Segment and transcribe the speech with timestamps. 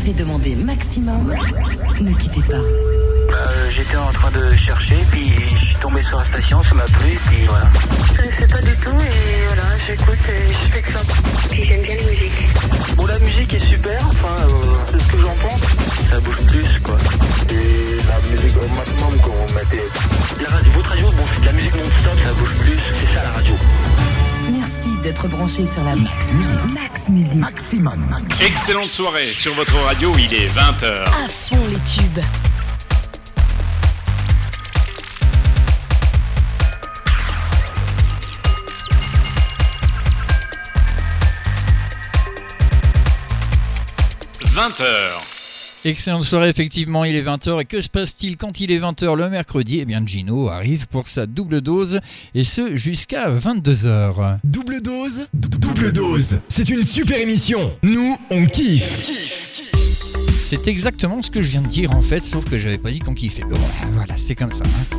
[0.00, 1.34] avez demandé maximum,
[2.00, 2.56] ne quittez pas.
[2.56, 5.30] Euh, J'étais en train de chercher, puis
[5.60, 7.68] je suis tombé sur la station, ça m'a plu, puis voilà.
[8.16, 11.00] Je ne sais pas du tout et voilà, j'écoute et je fais que ça.
[11.50, 12.96] Puis j'aime bien les musiques.
[12.96, 15.60] Bon, la musique est super, enfin, euh, c'est ce que j'en pense.
[16.10, 16.96] Ça bouge plus, quoi.
[17.50, 19.84] Et la musique au maximum qu'on mettait.
[20.42, 23.22] La radio, votre radio, bon, c'est de la musique non-stop, ça bouge plus, c'est ça
[23.22, 23.54] la radio.
[25.02, 26.74] D'être branché sur la Max Musique.
[26.74, 27.34] Max Musique.
[27.36, 28.04] Maximum.
[28.42, 31.04] Excellente soirée sur votre radio, il est 20h.
[31.04, 32.20] À fond les tubes.–
[44.44, 45.29] 20h.
[45.84, 47.62] Excellente soirée, effectivement, il est 20h.
[47.62, 49.78] Et que se passe-t-il quand il est 20h le mercredi?
[49.80, 52.00] Eh bien, Gino arrive pour sa double dose,
[52.34, 54.38] et ce jusqu'à 22h.
[54.44, 56.38] Double dose, double dose.
[56.48, 57.72] C'est une super émission.
[57.82, 59.00] Nous, on kiffe.
[60.42, 62.98] C'est exactement ce que je viens de dire en fait, sauf que j'avais pas dit
[62.98, 63.42] qu'on kiffait.
[63.44, 63.58] Bon,
[63.94, 64.64] voilà, c'est comme ça.
[64.66, 64.96] hein.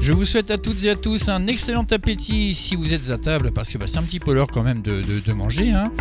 [0.00, 3.18] Je vous souhaite à toutes et à tous un excellent appétit si vous êtes à
[3.18, 5.70] table, parce que bah, c'est un petit peu l'heure quand même de, de- de manger.
[5.70, 5.92] hein.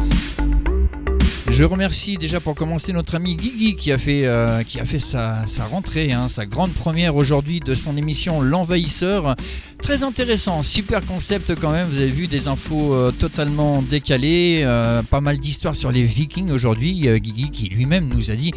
[1.47, 4.99] Je remercie déjà pour commencer notre ami Guigui qui a fait, euh, qui a fait
[4.99, 9.35] sa, sa rentrée, hein, sa grande première aujourd'hui de son émission L'Envahisseur.
[9.81, 11.87] Très intéressant, super concept quand même.
[11.87, 16.51] Vous avez vu des infos euh, totalement décalées, euh, pas mal d'histoires sur les Vikings
[16.51, 17.07] aujourd'hui.
[17.19, 18.51] Guigui qui lui-même nous a dit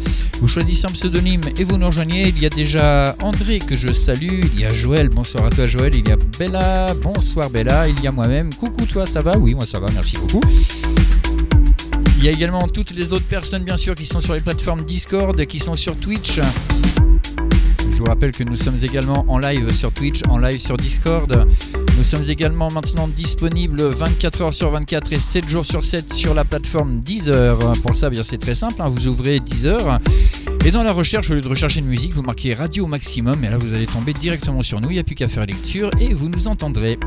[0.40, 2.28] Vous choisissez un pseudonyme et vous nous rejoignez.
[2.28, 4.40] Il y a déjà André que je salue.
[4.54, 5.10] Il y a Joël.
[5.10, 5.94] Bonsoir à toi, Joël.
[5.94, 6.94] Il y a Bella.
[7.02, 7.86] Bonsoir, Bella.
[7.86, 8.54] Il y a moi-même.
[8.54, 9.36] Coucou, toi, ça va?
[9.36, 9.88] Oui, moi, ça va.
[9.92, 10.40] Merci beaucoup.
[12.16, 14.84] Il y a également toutes les autres personnes, bien sûr, qui sont sur les plateformes
[14.84, 16.40] Discord, qui sont sur Twitch.
[17.98, 21.48] Je vous rappelle que nous sommes également en live sur Twitch, en live sur Discord.
[21.96, 26.32] Nous sommes également maintenant disponibles 24 heures sur 24 et 7 jours sur 7 sur
[26.32, 27.58] la plateforme Deezer.
[27.82, 29.98] Pour ça, bien c'est très simple, hein, vous ouvrez Deezer
[30.64, 33.48] et dans la recherche, au lieu de rechercher une musique, vous marquez Radio Maximum et
[33.48, 36.14] là vous allez tomber directement sur nous, il n'y a plus qu'à faire lecture et
[36.14, 37.00] vous nous entendrez.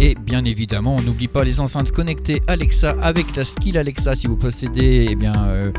[0.00, 4.26] Et bien évidemment, on n'oublie pas les enceintes connectées Alexa avec la skill Alexa si
[4.26, 5.72] vous possédez eh bien, euh,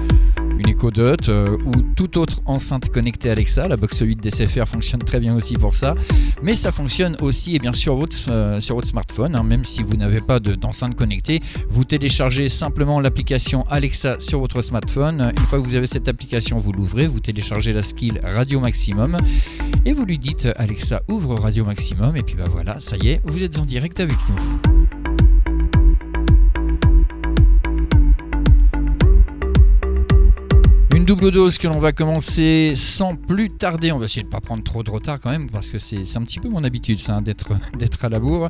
[0.59, 3.67] une Echo Dot euh, ou toute autre enceinte connectée Alexa.
[3.67, 5.95] La Box 8 DCFR fonctionne très bien aussi pour ça.
[6.43, 9.83] Mais ça fonctionne aussi eh bien, sur, votre, euh, sur votre smartphone, hein, même si
[9.83, 11.39] vous n'avez pas de- d'enceinte connectée.
[11.69, 15.31] Vous téléchargez simplement l'application Alexa sur votre smartphone.
[15.37, 19.17] Une fois que vous avez cette application, vous l'ouvrez, vous téléchargez la skill Radio Maximum
[19.85, 23.21] et vous lui dites Alexa ouvre Radio Maximum et puis bah voilà, ça y est,
[23.23, 24.98] vous êtes en direct avec nous.
[30.99, 33.93] Une double dose que l'on va commencer sans plus tarder.
[33.93, 36.03] On va essayer de ne pas prendre trop de retard quand même parce que c'est
[36.17, 37.21] un petit peu mon habitude hein,
[37.77, 38.49] d'être à la bourre.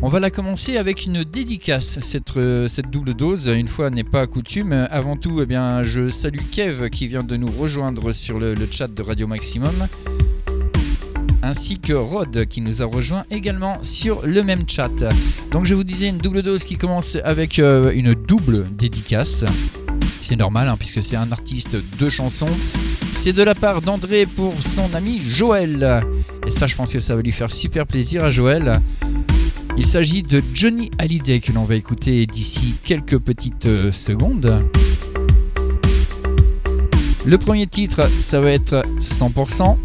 [0.00, 3.48] On va la commencer avec une dédicace, cette, euh, cette double dose.
[3.48, 4.72] Une fois n'est pas coutume.
[4.90, 8.66] Avant tout, eh bien, je salue Kev qui vient de nous rejoindre sur le, le
[8.70, 9.86] chat de Radio Maximum
[11.42, 14.90] ainsi que Rod qui nous a rejoint également sur le même chat.
[15.52, 19.44] Donc je vous disais une double dose qui commence avec euh, une double dédicace.
[20.20, 22.48] C'est normal hein, puisque c'est un artiste de chansons.
[23.12, 26.04] C'est de la part d'André pour son ami Joël.
[26.46, 28.80] Et ça je pense que ça va lui faire super plaisir à Joël.
[29.76, 34.62] Il s'agit de Johnny Hallyday que l'on va écouter d'ici quelques petites euh, secondes.
[37.24, 39.76] Le premier titre, ça va être 100%.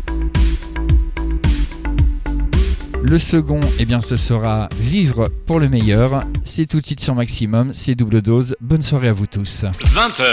[3.08, 6.24] Le second, eh bien, ce sera Vivre pour le meilleur.
[6.44, 8.56] C'est tout de suite sur Maximum, c'est double dose.
[8.62, 9.64] Bonne soirée à vous tous.
[9.64, 10.24] 20h,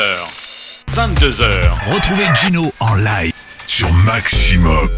[0.95, 1.93] 22h.
[1.93, 3.35] Retrouvez Gino en live
[3.67, 4.89] sur Maximum.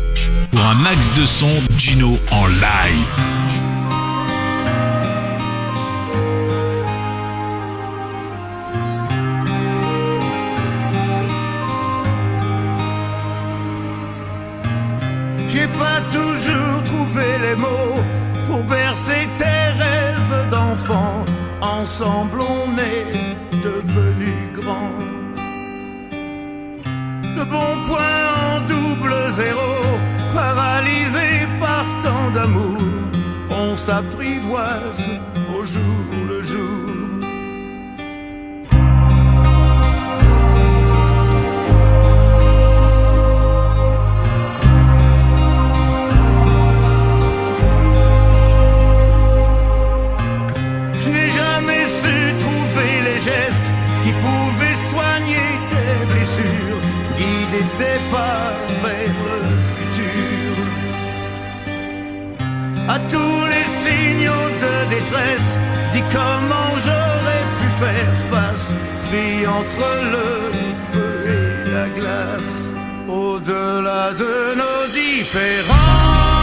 [0.53, 3.54] Pour un max de son, Gino en live.
[21.95, 24.91] ensemble on est devenu grand.
[27.37, 29.71] Le bon point en double zéro,
[30.35, 32.81] paralysé par tant d'amour,
[33.51, 35.09] on s'apprivoise
[35.57, 37.04] au jour le jour.
[62.89, 65.59] à tous les signaux de détresse.
[65.93, 68.75] Dis comment j'aurais pu faire face,
[69.09, 70.29] pris entre le
[70.93, 72.71] feu et la glace,
[73.09, 76.34] au-delà de nos différences.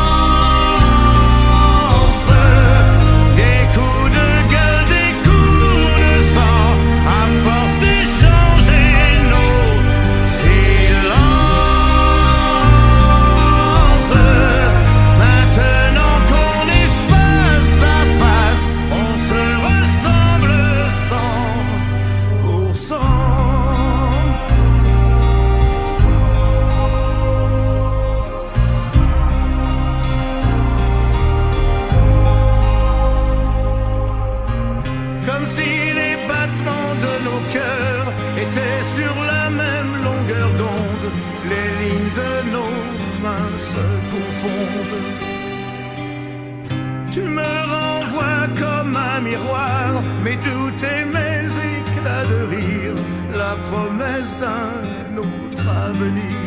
[55.92, 56.42] l'avenir.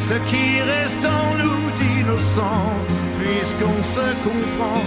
[0.00, 2.60] ce qui reste en nous d'innocent,
[3.18, 4.82] puisqu'on se comprend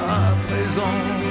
[0.00, 1.23] à présent.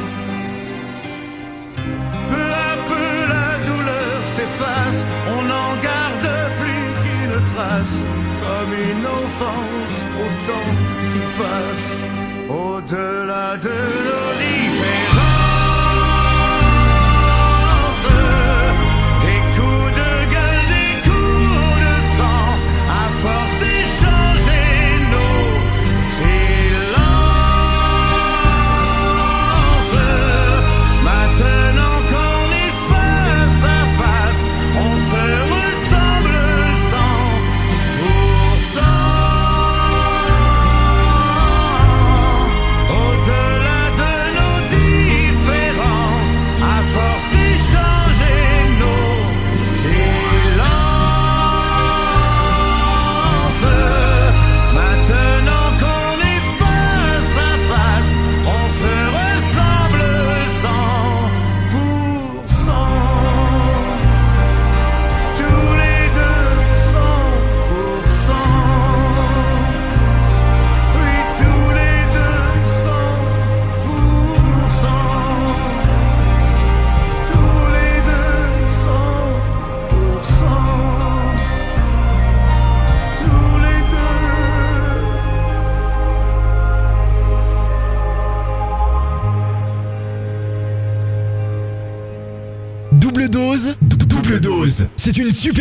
[5.36, 6.30] on n'en garde
[6.60, 8.06] plus qu'une trace,
[8.44, 10.76] comme une offense au temps
[11.12, 12.04] qui passe,
[12.50, 13.78] au-delà de
[14.08, 14.73] nos lits.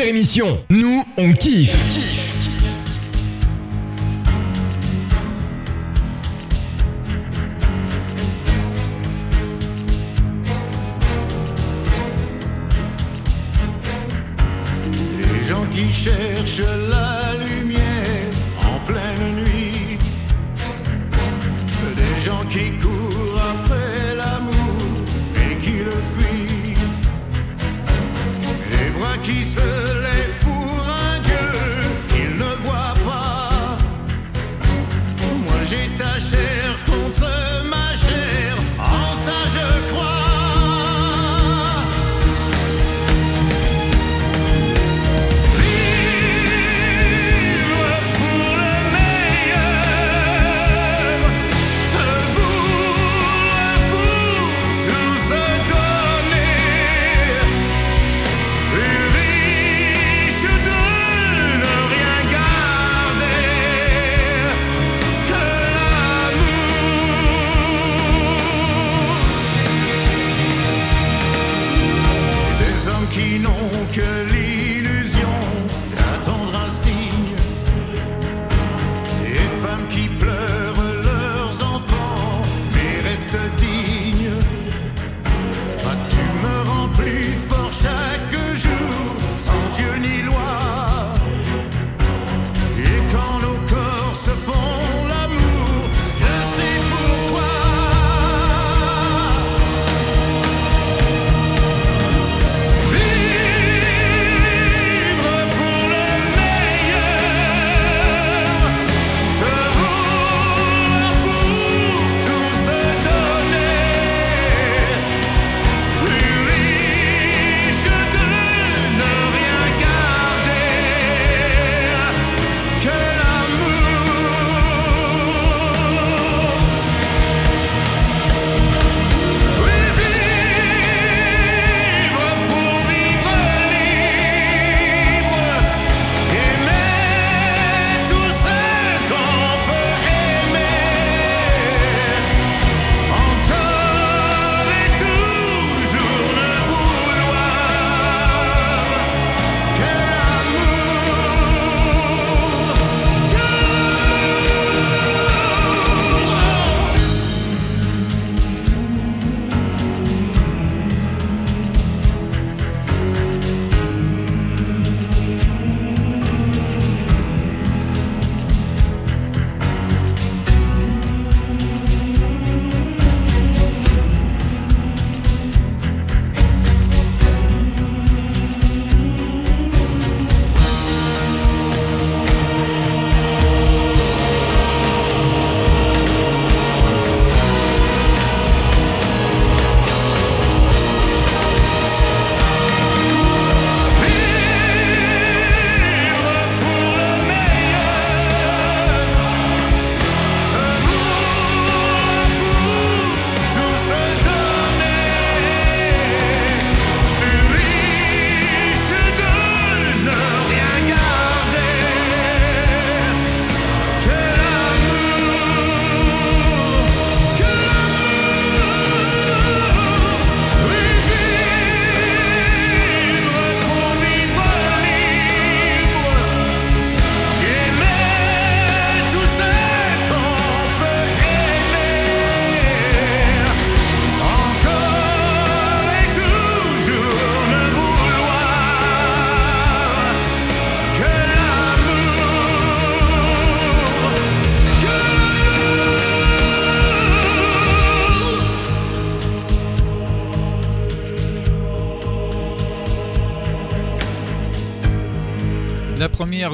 [0.06, 0.58] émission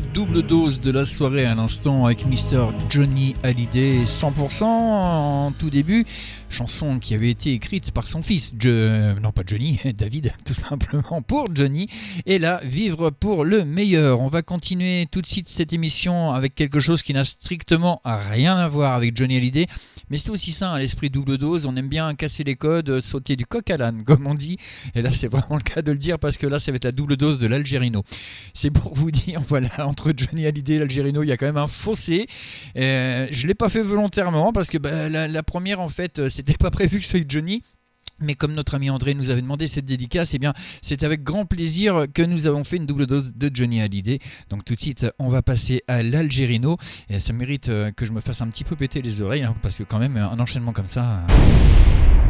[0.00, 2.69] double dose de la soirée à l'instant avec Mr.
[2.88, 6.05] Johnny Hallyday 100% en tout début.
[6.50, 11.55] Chanson qui avait été écrite par son fils, non pas Johnny, David, tout simplement pour
[11.55, 11.88] Johnny.
[12.26, 14.21] Et là, vivre pour le meilleur.
[14.21, 18.57] On va continuer tout de suite cette émission avec quelque chose qui n'a strictement rien
[18.57, 19.67] à voir avec Johnny Hallyday.
[20.11, 21.67] Mais c'est aussi ça, à l'esprit double dose.
[21.67, 24.57] On aime bien casser les codes, sauter du coq à l'âne, comme on dit.
[24.95, 26.85] Et là, c'est vraiment le cas de le dire parce que là, ça va être
[26.85, 28.03] la double dose de l'Algérino.
[28.55, 31.57] C'est pour vous dire, voilà, entre Johnny Hallyday et l'Algérino, il y a quand même
[31.57, 32.27] un fossé.
[32.77, 36.57] Euh, je ne l'ai pas fait volontairement parce que bah, la, première, en fait, c'était
[36.57, 37.62] pas prévu que ce soit Johnny.
[38.20, 41.44] Mais comme notre ami André nous avait demandé cette dédicace, eh bien, c'est avec grand
[41.44, 44.18] plaisir que nous avons fait une double dose de Johnny Hallyday.
[44.50, 46.76] Donc tout de suite, on va passer à l'Algérino.
[47.08, 49.54] Et ça mérite euh, que je me fasse un petit peu péter les oreilles, hein,
[49.62, 51.22] parce que quand même, un enchaînement comme ça...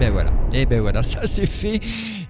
[0.00, 1.81] Ben voilà, et eh ben voilà, ça c'est fait.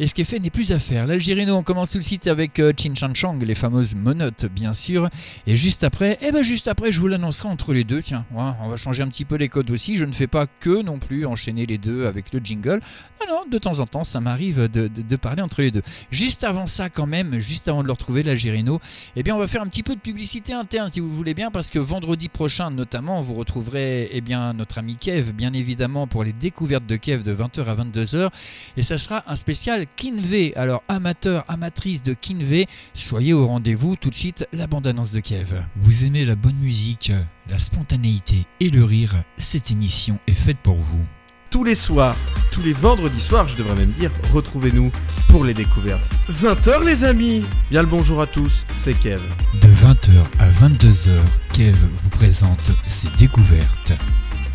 [0.01, 1.07] Et ce qui est fait n'est plus à faire.
[1.07, 4.73] L'Algérino, on commence tout le site avec euh, Chin Chan Chang, les fameuses monotes bien
[4.73, 5.11] sûr.
[5.47, 8.01] Et juste après, eh ben juste après, je vous l'annoncerai entre les deux.
[8.01, 9.97] Tiens, on va changer un petit peu les codes aussi.
[9.97, 12.81] Je ne fais pas que non plus enchaîner les deux avec le jingle.
[13.21, 15.83] Non, non, de temps en temps, ça m'arrive de, parler entre les deux.
[16.13, 18.81] Juste avant ça, quand même, juste avant de le retrouver, l'Algérino,
[19.17, 21.51] eh bien on va faire un petit peu de publicité interne si vous voulez bien,
[21.51, 26.23] parce que vendredi prochain notamment, vous retrouverez eh bien notre ami Kev, bien évidemment, pour
[26.23, 28.31] les découvertes de Kev de 20h à 22h.
[28.77, 30.55] Et ça sera un spécial Kinvé.
[30.57, 33.97] Alors, amateur, amatrice de Kinvé, soyez au rendez-vous.
[33.97, 35.65] Tout de suite, la bande-annonce de Kev.
[35.77, 37.13] Vous aimez la bonne musique,
[37.49, 41.05] la spontanéité et le rire Cette émission est faite pour vous.
[41.51, 42.15] Tous les soirs,
[42.53, 44.93] tous les vendredis soirs, je devrais même dire, retrouvez-nous
[45.29, 46.03] pour les découvertes.
[46.31, 49.23] 20h les amis Bien le bonjour à tous, c'est Kev.
[49.63, 50.11] De 20h
[50.41, 51.19] à 22h,
[51.55, 53.95] Kev vous présente ses découvertes.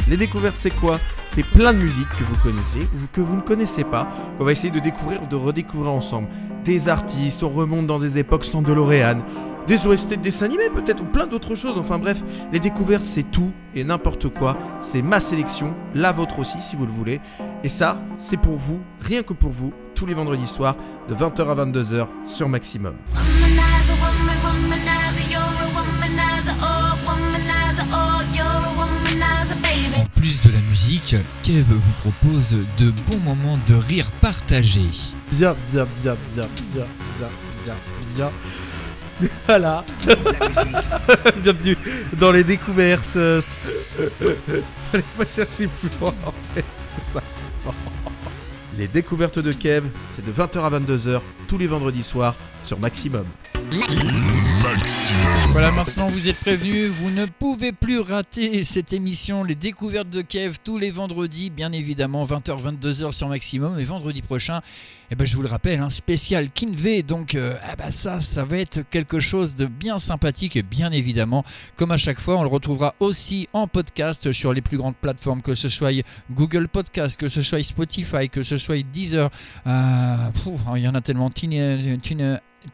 [0.07, 1.00] Les découvertes c'est quoi?
[1.34, 4.08] C'est plein de musiques que vous connaissez ou que vous ne connaissez pas.
[4.40, 6.28] On va essayer de découvrir ou de redécouvrir ensemble.
[6.63, 9.18] Des artistes, on remonte dans des époques sans DeLorean,
[9.66, 11.78] des OST de dessins animés peut-être ou plein d'autres choses.
[11.78, 14.58] Enfin bref, les découvertes c'est tout et n'importe quoi.
[14.82, 17.20] C'est ma sélection, la vôtre aussi si vous le voulez.
[17.63, 20.75] Et ça, c'est pour vous, rien que pour vous, tous les vendredis soirs
[21.10, 22.94] de 20h à 22h sur Maximum.
[30.74, 34.89] Musique, Kev vous propose de bons moments de rire partagés.
[35.34, 36.88] Bien, bien, bien, bien, bien,
[37.20, 37.27] bien,
[37.63, 37.75] bien,
[38.15, 38.32] bien.
[39.46, 39.86] Voilà.
[41.44, 41.77] Bienvenue
[42.13, 43.15] dans les découvertes.
[43.15, 46.65] Allez pas chercher plus loin en fait.
[48.75, 53.25] Les découvertes de Kev, c'est de 20h à 22h tous les vendredis soirs sur Maximum.
[55.51, 60.22] Voilà, maintenant vous êtes prévenus, vous ne pouvez plus rater cette émission, les découvertes de
[60.22, 63.80] Kev, tous les vendredis, bien évidemment, 20h, 22h sur Maximum.
[63.80, 64.62] Et vendredi prochain,
[65.12, 67.03] eh ben, je vous le rappelle, un spécial Kinve.
[67.03, 70.63] Donc, euh, ah bah ça, ça va être quelque chose de bien sympathique.
[70.70, 71.44] Bien évidemment,
[71.75, 75.42] comme à chaque fois, on le retrouvera aussi en podcast sur les plus grandes plateformes,
[75.42, 75.92] que ce soit
[76.32, 79.30] Google Podcast, que ce soit Spotify, que ce soit Deezer.
[79.65, 80.15] Euh,
[80.75, 81.30] il y en a tellement.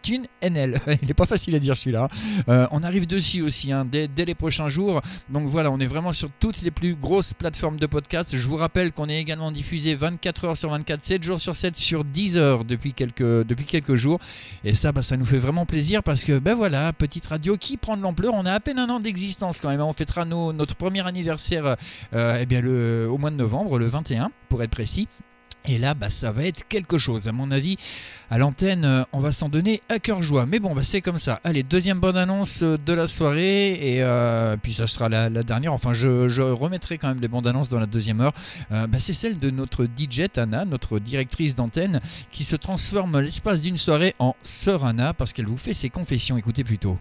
[0.01, 0.81] Tune NL.
[1.01, 2.07] Il n'est pas facile à dire celui-là.
[2.47, 5.01] Euh, on arrive dessus aussi hein, dès, les prochains jours.
[5.29, 8.35] Donc voilà, on est vraiment sur toutes les plus grosses plateformes de podcast.
[8.35, 11.75] Je vous rappelle qu'on est également diffusé 24 heures sur 24, 7 jours sur 7
[11.75, 14.19] sur 10 heures depuis quelques, depuis quelques jours.
[14.63, 17.77] Et ça, bah, ça nous fait vraiment plaisir parce que, ben voilà, petite radio qui
[17.77, 18.33] prend de l'ampleur.
[18.33, 19.81] On a à peine un an d'existence quand même.
[19.81, 21.75] On fêtera notre premier anniversaire
[22.13, 25.07] euh, eh bien, le, au mois de novembre, le 21 pour être précis.
[25.65, 27.27] Et là, bah, ça va être quelque chose.
[27.27, 27.77] À mon avis,
[28.29, 30.45] à l'antenne, euh, on va s'en donner à cœur joie.
[30.45, 31.39] Mais bon, bah, c'est comme ça.
[31.43, 33.73] Allez, deuxième bonne annonce euh, de la soirée.
[33.73, 35.73] Et euh, puis ça sera la, dernière.
[35.73, 38.33] Enfin, je, remettrai quand même les bandes annonces dans la deuxième heure.
[38.69, 41.99] Bah, c'est celle de notre DJ Anna, notre directrice d'antenne,
[42.31, 46.37] qui se transforme l'espace d'une soirée en Sœur Anna parce qu'elle vous fait ses confessions.
[46.37, 46.97] Écoutez plutôt.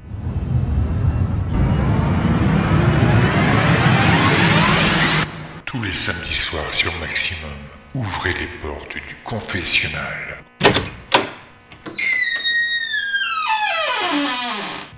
[5.65, 7.68] Tous les samedis soirs sur Maximum.
[7.99, 10.45] Ouvrez les portes du confessionnal.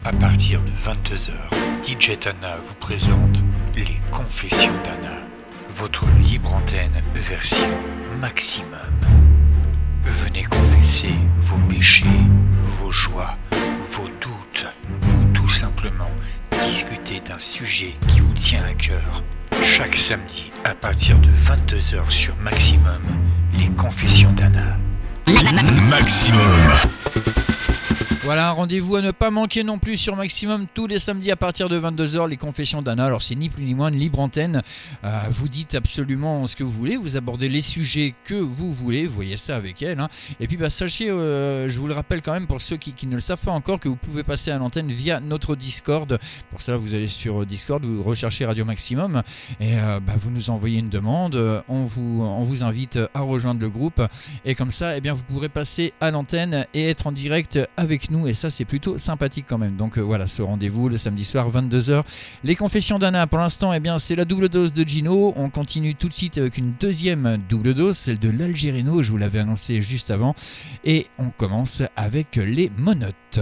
[0.05, 1.33] À partir de 22h,
[1.83, 3.43] DJ Tana vous présente
[3.75, 5.17] Les Confessions d'Anna,
[5.71, 7.71] votre libre antenne version
[8.21, 8.69] maximum.
[10.05, 12.05] Venez confesser vos péchés,
[12.63, 13.39] vos joies,
[13.83, 14.67] vos doutes,
[15.05, 16.11] ou tout simplement
[16.61, 19.23] discuter d'un sujet qui vous tient à cœur
[19.63, 23.01] chaque samedi à partir de 22h sur Maximum,
[23.59, 24.77] les confessions d'Anna.
[25.89, 26.41] Maximum.
[28.19, 31.71] Voilà, rendez-vous à ne pas manquer non plus sur Maximum tous les samedis à partir
[31.71, 33.07] de 22h, les confessions d'Anna.
[33.07, 34.63] Alors c'est ni plus ni moins une libre antenne.
[35.05, 39.07] Euh, vous dites absolument ce que vous voulez, vous abordez les sujets que vous voulez,
[39.07, 40.01] vous voyez ça avec elle.
[40.01, 40.09] hein.
[40.39, 43.15] Et puis bah, sachez, euh, je vous le rappelle quand même pour ceux qui, ne
[43.15, 46.19] le savent pas encore, que vous pouvez passer à l'antenne via notre Discord.
[46.51, 49.23] Pour cela, vous allez sur Discord, vous recherchez Radio Maximum
[49.61, 51.37] et euh, bah, vous nous envoyez une demande.
[51.37, 54.03] Euh, On vous, on vous invite à rejoindre le groupe
[54.45, 58.00] et comme ça, eh bien, vous pourrez passer à l'antenne et être en direct avec
[58.09, 58.27] nous.
[58.27, 59.77] Et ça, c'est plutôt sympathique quand même.
[59.77, 62.03] Donc euh, voilà, ce rendez-vous le samedi soir, 22h.
[62.45, 65.33] Les confessions d'Anna, pour l'instant, eh bien, c'est la double dose de Gino.
[65.37, 69.03] On continue tout de suite avec une deuxième double dose, celle de l'Algérino.
[69.03, 70.35] Je vous l'avais annoncé juste avant.
[70.85, 73.41] Et on commence avec les monotes.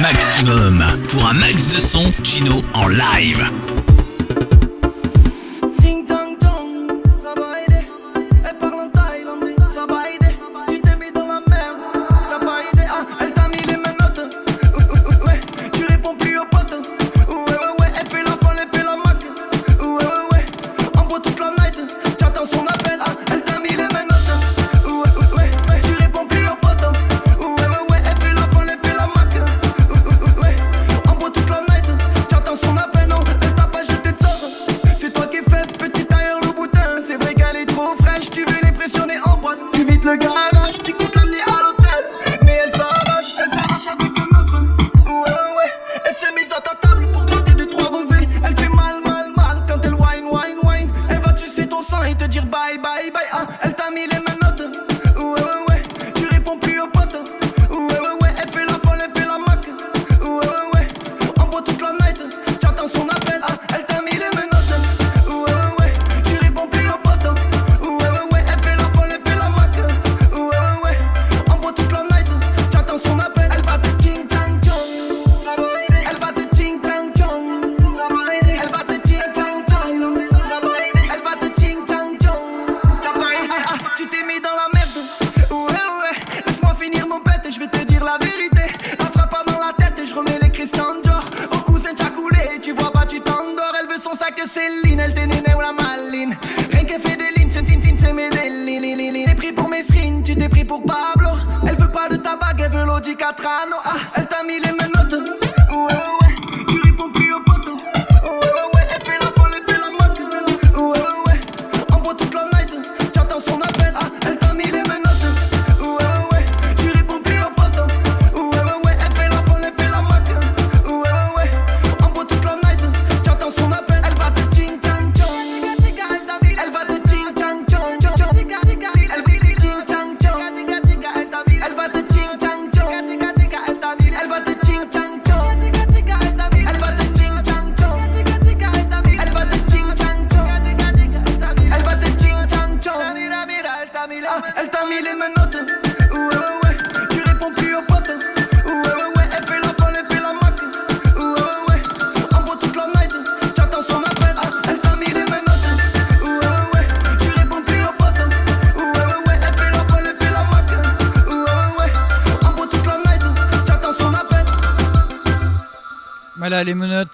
[0.00, 0.84] Maximum.
[1.08, 3.85] Pour un max de son, Gino en live.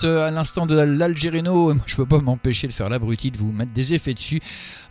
[0.04, 1.74] Euh, à l'instant de l'Algérino.
[1.74, 4.40] Moi, je peux pas m'empêcher de faire l'abruti, de vous mettre des effets dessus.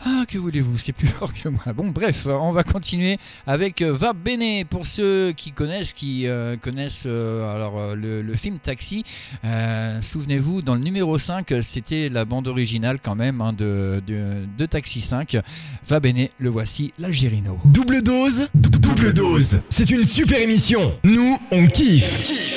[0.05, 1.61] Ah, que voulez-vous, c'est plus fort que moi.
[1.75, 6.57] Bon, bref, on va continuer avec euh, Va Bene pour ceux qui connaissent, qui euh,
[6.57, 9.03] connaissent euh, alors euh, le, film Taxi.
[9.45, 14.45] Euh, Souvenez-vous, dans le numéro 5, c'était la bande originale quand même hein, de, de,
[14.57, 15.37] de Taxi 5.
[15.87, 17.59] Va Bene, le voici, l'Algérino.
[17.65, 19.59] Double dose, dou- double dose.
[19.69, 20.97] C'est une super émission.
[21.03, 22.50] Nous, on kiffe.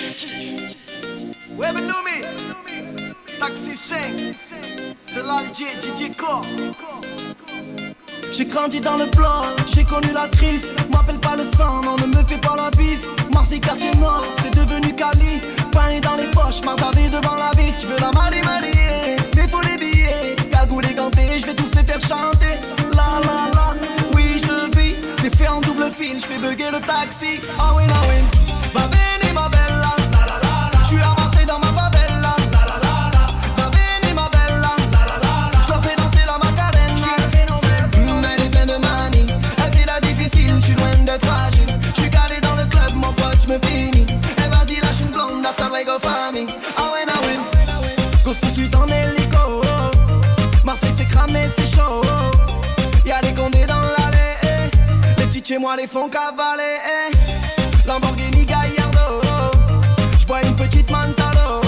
[8.36, 10.68] J'ai grandi dans le bloc, j'ai connu la crise.
[10.90, 13.06] M'appelle pas le sang, non, ne me fais pas la bise.
[13.32, 15.40] Marseille, quartier nord, c'est devenu Cali.
[15.70, 17.72] Pain dans les poches, mardavé devant la vie.
[17.78, 19.16] Tu veux la marier, marier.
[19.36, 22.58] Mais faut les billets, cagoule et ganté, je vais tous les faire chanter.
[22.96, 23.74] La la la,
[24.16, 24.96] oui, je vis.
[25.22, 27.40] T'es fait en double fil, je fais bugger le taxi.
[27.56, 28.44] Ah oui, ah oui.
[43.44, 44.06] touch me fini
[44.38, 46.46] Eh vas-y lâche une blonde, that's how I go for me.
[46.76, 47.38] Ah ouais, ah ouais
[48.24, 49.62] Course poursuite en hélico
[50.64, 52.02] Marseille c'est cramé, c'est chaud.
[53.04, 55.20] Y'a des condés dans l'allée eh.
[55.20, 56.78] Les petites chez moi les font cavaler
[57.10, 57.86] eh.
[57.86, 59.20] Lamborghini Gallardo.
[60.20, 61.60] J'bois une petite Mantalo.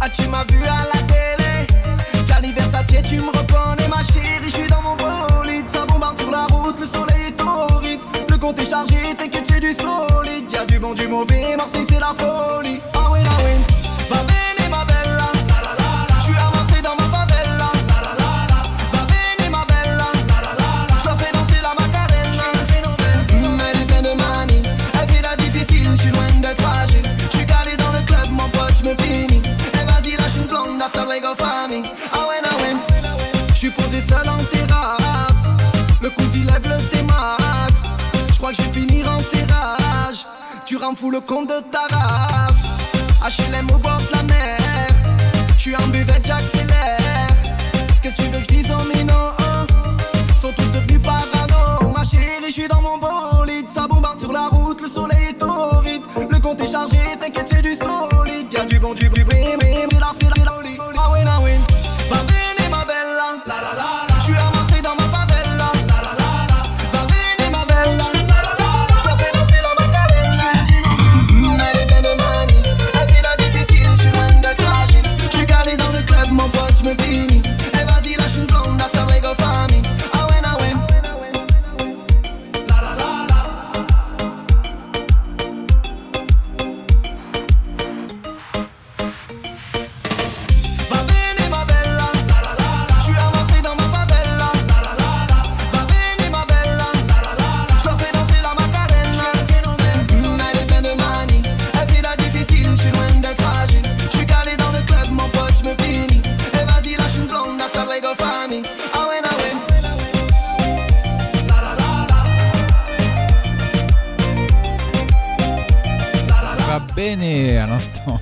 [0.00, 2.26] Ah tu m'as vu à la télé.
[2.26, 4.48] Gianni Versace tu me reconnais ma chérie.
[4.48, 8.58] J'suis dans mon bolide, ça bombarde sur la route Le soleil est torride, le compte
[8.58, 10.09] est chargé T'inquiète c'est du saut
[10.60, 12.80] Y'a du bon, du mauvais, Marseille, c'est la folie.
[12.92, 14.39] Ah oui, ah oui.
[41.00, 43.38] Tu rends fou le compte de ta race.
[43.38, 44.58] HLM au bord de la mer.
[45.56, 47.28] Je suis en buvette, j'accélère.
[48.02, 49.30] Qu'est-ce que tu veux que je dise en minot
[50.40, 51.92] Sont tous devenus parano.
[51.94, 53.70] Ma chérie, je suis dans mon bolide.
[53.70, 56.02] Ça bombarde sur la route, le soleil est torride.
[56.28, 58.52] Le compte est chargé, t'inquiète, c'est du solide.
[58.52, 59.24] Y'a du bon, du bruit,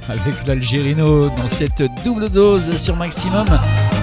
[0.09, 3.47] avec l'Algérino dans cette double dose sur Maximum.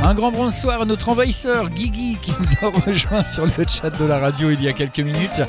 [0.03, 4.05] Un grand bonsoir à notre envahisseur Guigui qui nous a rejoint sur le chat de
[4.05, 5.41] la radio il y a quelques minutes.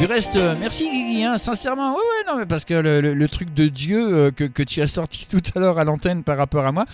[0.00, 1.90] Du reste, euh, merci Guigui, hein, sincèrement.
[1.90, 5.26] Ouais, ouais, non, mais parce que le, truc de Dieu euh, que tu as sorti
[5.30, 6.86] tout à l'heure à l'antenne par rapport à moi,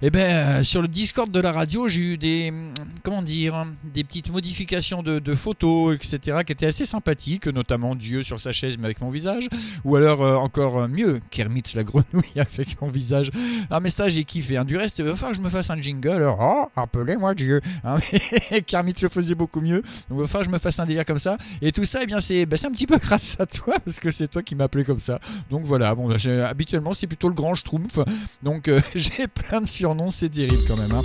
[0.00, 3.66] eh ben, euh, sur le Discord de la radio, j'ai eu des, hum, comment dire,
[3.82, 8.76] des petites modifications de, photos, etc., qui étaient assez sympathiques, notamment Dieu sur sa chaise
[8.78, 9.48] mais avec mon visage,
[9.84, 13.30] ou alors euh, encore mieux, Kermit la grenouille avec mon visage.
[13.70, 14.56] Un message j'ai kiffé.
[14.56, 14.64] hein.
[14.64, 16.10] Du reste, il falloir que je me fasse un jingle.
[16.10, 17.60] Alors, oh, appelez-moi Dieu.
[17.84, 17.96] Hein,
[18.50, 19.82] mais Kermit le faisait beaucoup mieux.
[20.08, 21.36] Donc, que je me fasse un délire comme ça.
[21.60, 24.10] Et tout ça, eh bien, c'est ben, un petit peu grâce à toi, parce que
[24.10, 25.18] c'est toi qui appelé comme ça.
[25.50, 26.10] Donc voilà, bon,
[26.44, 27.98] habituellement, c'est plutôt le grand schtroumpf.
[28.42, 29.66] Donc, euh, j'ai plein de
[30.10, 30.92] c'est terrible quand même.
[30.92, 31.02] hein.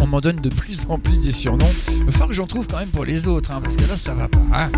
[0.00, 1.66] On m'en donne de plus en plus des surnoms.
[1.90, 3.96] Il va falloir que j'en trouve quand même pour les autres, hein, parce que là,
[3.96, 4.38] ça va pas.
[4.52, 4.70] hein.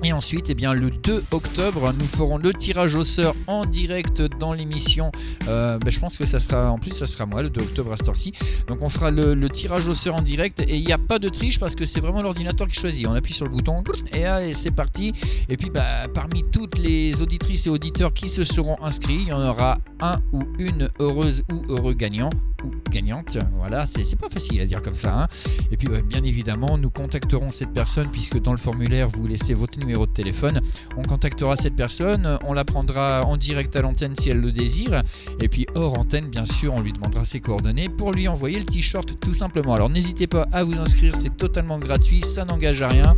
[0.03, 4.23] Et ensuite, eh bien, le 2 octobre, nous ferons le tirage au sort en direct
[4.39, 5.11] dans l'émission.
[5.47, 7.93] Euh, bah, je pense que ça sera, en plus, ça sera moi le 2 octobre
[7.93, 8.33] à cette heure-ci.
[8.67, 11.29] Donc, on fera le, tirage au sort en direct et il n'y a pas de
[11.29, 13.05] triche parce que c'est vraiment l'ordinateur qui choisit.
[13.07, 13.83] On appuie sur le bouton
[14.13, 15.13] et allez, c'est parti.
[15.49, 19.33] Et puis, bah, parmi toutes les auditrices et auditeurs qui se seront inscrits, il y
[19.33, 22.31] en aura un ou une heureuse ou heureux gagnant.
[22.63, 23.37] ou gagnante.
[23.57, 25.21] Voilà, c'est c'est pas facile à dire comme ça.
[25.23, 25.27] hein.
[25.71, 29.53] Et puis bah, bien évidemment, nous contacterons cette personne puisque dans le formulaire vous laissez
[29.53, 30.61] votre numéro de téléphone.
[30.97, 35.01] On contactera cette personne, on la prendra en direct à l'antenne si elle le désire.
[35.41, 38.65] Et puis hors antenne, bien sûr, on lui demandera ses coordonnées pour lui envoyer le
[38.65, 39.73] t-shirt tout simplement.
[39.73, 43.15] Alors n'hésitez pas à vous inscrire, c'est totalement gratuit, ça n'engage à rien.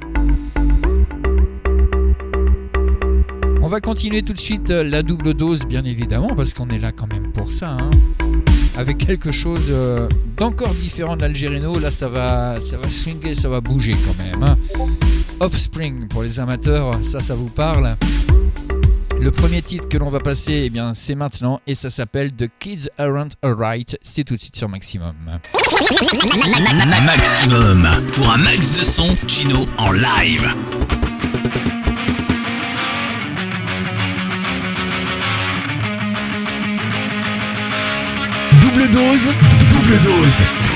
[3.64, 6.92] On va continuer tout de suite la double dose, bien évidemment, parce qu'on est là
[6.92, 7.78] quand même pour ça.
[7.80, 7.90] hein.
[8.78, 10.08] Avec quelque chose euh,
[10.38, 14.44] d'encore différent de l'Algérino, là ça va, ça swinguer, ça va bouger quand même.
[14.44, 14.58] hein.
[15.40, 17.96] Offspring pour les amateurs, ça, ça vous parle.
[19.20, 22.48] Le premier titre que l'on va passer, eh bien, c'est maintenant et ça s'appelle The
[22.60, 23.98] Kids Aren't Alright.
[24.02, 25.14] C'est tout de suite sur Maximum.
[27.06, 27.88] Maximum.
[28.14, 30.48] Pour un max de son, Gino en live.
[38.82, 39.26] Double dose,
[39.70, 40.71] double dose.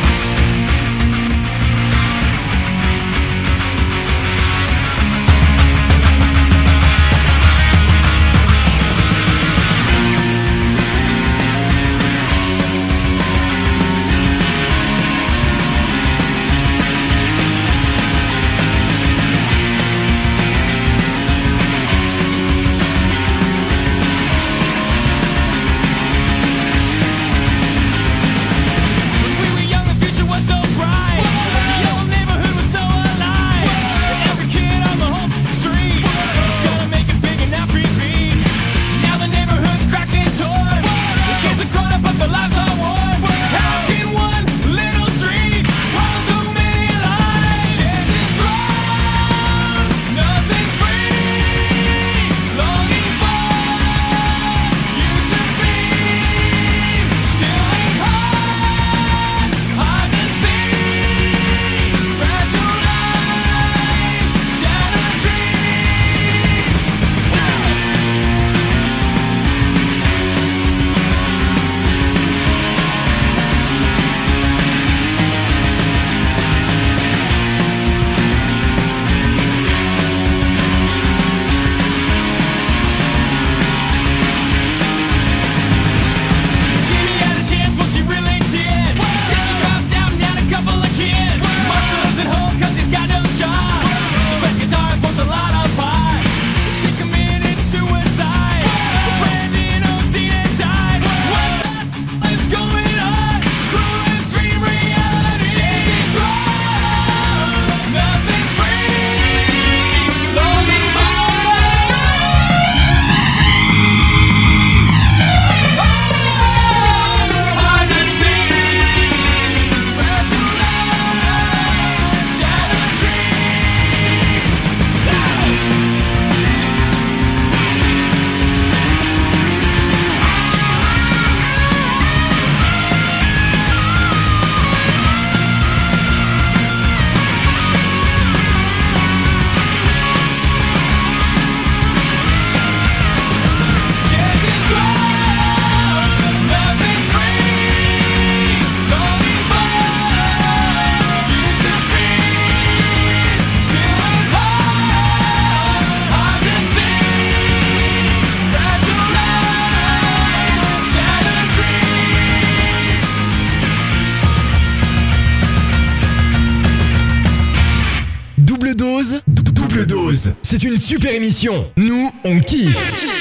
[171.78, 173.15] Nous, on kiffe.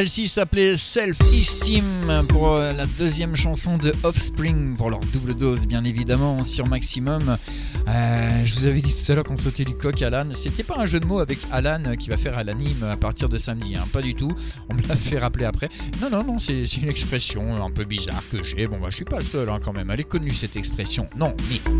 [0.00, 5.66] Celle-ci s'appelait Self Esteem pour euh, la deuxième chanson de Offspring pour leur double dose,
[5.66, 7.36] bien évidemment, sur Maximum.
[7.86, 10.24] Euh, je vous avais dit tout à l'heure qu'on sautait du coq Alan.
[10.32, 12.96] C'était pas un jeu de mots avec Alan euh, qui va faire à l'anime à
[12.96, 14.32] partir de samedi, hein, pas du tout.
[14.70, 15.68] On me l'a fait rappeler après.
[16.00, 18.66] Non, non, non, c'est une expression un peu bizarre que j'ai.
[18.68, 19.90] Bon, bah, je suis pas seul hein, quand même.
[19.90, 21.10] Elle est connue cette expression.
[21.14, 21.60] Non, mais.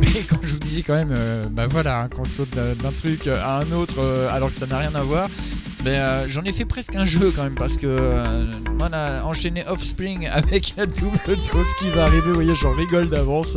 [0.00, 3.28] Mais quand je vous disais quand même, euh, bah voilà, hein, qu'on saute d'un truc
[3.28, 4.00] à un autre
[4.32, 5.28] alors que ça n'a rien à voir,
[5.82, 8.24] ben, euh, j'en ai fait presque un jeu quand même parce que euh,
[8.80, 12.28] on a enchaîné Offspring avec un double dose qui va arriver.
[12.28, 13.56] Vous voyez, j'en rigole d'avance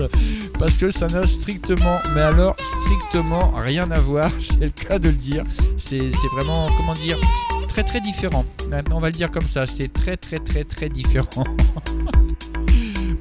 [0.57, 4.31] parce que ça n'a strictement, mais alors strictement rien à voir.
[4.39, 5.43] C'est le cas de le dire.
[5.77, 7.19] C'est vraiment, comment dire,
[7.67, 8.45] très très différent.
[8.69, 9.65] Maintenant, on va le dire comme ça.
[9.65, 11.43] C'est très très très très différent.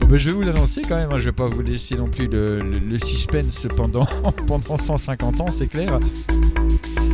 [0.01, 1.19] Bon, ben, je vais vous l'annoncer quand même, hein.
[1.19, 4.07] je vais pas vous laisser non plus le, suspense pendant
[4.79, 6.01] 150 ans, c'est clair.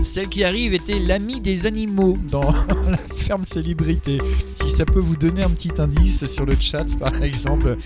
[0.05, 2.51] Celle qui arrive était l'ami des animaux dans
[2.91, 4.19] la ferme célébrité.
[4.55, 7.77] Si ça peut vous donner un petit indice sur le chat, par exemple,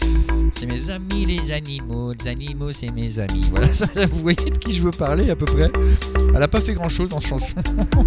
[0.52, 3.48] c'est mes amis les animaux, les animaux c'est mes amis.
[3.50, 3.66] Voilà,
[4.10, 5.70] vous voyez de qui je veux parler à peu près.
[6.34, 8.04] Elle a pas fait grand chose en chanson, mais bon.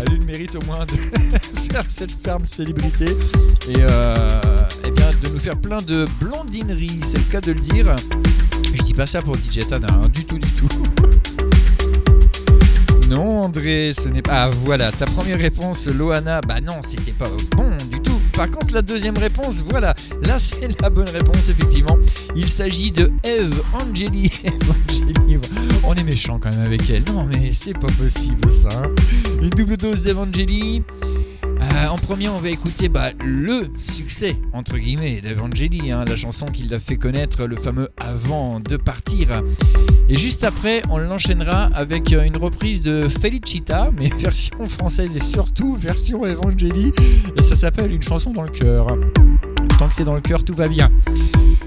[0.00, 0.92] Elle a eu le mérite au moins de
[1.72, 3.06] faire cette ferme célébrité
[3.68, 7.60] et, euh, eh bien de nous faire plein de blondineries, c'est le cas de le
[7.60, 7.94] dire.
[8.64, 10.67] Je dis pas ça pour DJ Tana, hein, du tout, du tout.
[13.08, 14.44] Non, André, ce n'est pas.
[14.44, 16.40] Ah, voilà, ta première réponse, Loana.
[16.42, 18.18] Bah non, c'était pas bon du tout.
[18.34, 21.96] Par contre, la deuxième réponse, voilà, là c'est la bonne réponse, effectivement.
[22.36, 24.30] Il s'agit de Eve Angeli.
[24.44, 25.38] Angeli,
[25.84, 27.02] on est méchant quand même avec elle.
[27.12, 28.68] Non, mais c'est pas possible ça.
[28.84, 28.90] hein.
[29.42, 30.82] Une double dose d'Evangeli.
[31.74, 36.46] Euh, en premier, on va écouter bah, le succès, entre guillemets, d'Evangeli, hein, la chanson
[36.46, 39.42] qui l'a fait connaître, le fameux Avant de partir.
[40.08, 45.74] Et juste après, on l'enchaînera avec une reprise de Felicita, mais version française et surtout
[45.76, 46.92] version Evangeli.
[47.36, 48.86] Et ça s'appelle Une chanson dans le cœur.
[49.78, 50.90] Tant que c'est dans le cœur, tout va bien.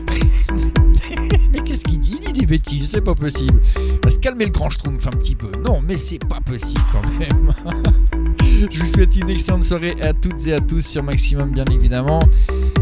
[1.54, 2.20] mais qu'est-ce qu'il dit?
[2.22, 3.62] Il dit des bêtises, c'est pas possible.
[4.04, 5.52] Va se calmer le grand schtroumpf un petit peu.
[5.66, 7.54] Non, mais c'est pas possible quand même.
[8.72, 12.20] Je vous souhaite une excellente soirée à toutes et à tous sur Maximum, bien évidemment.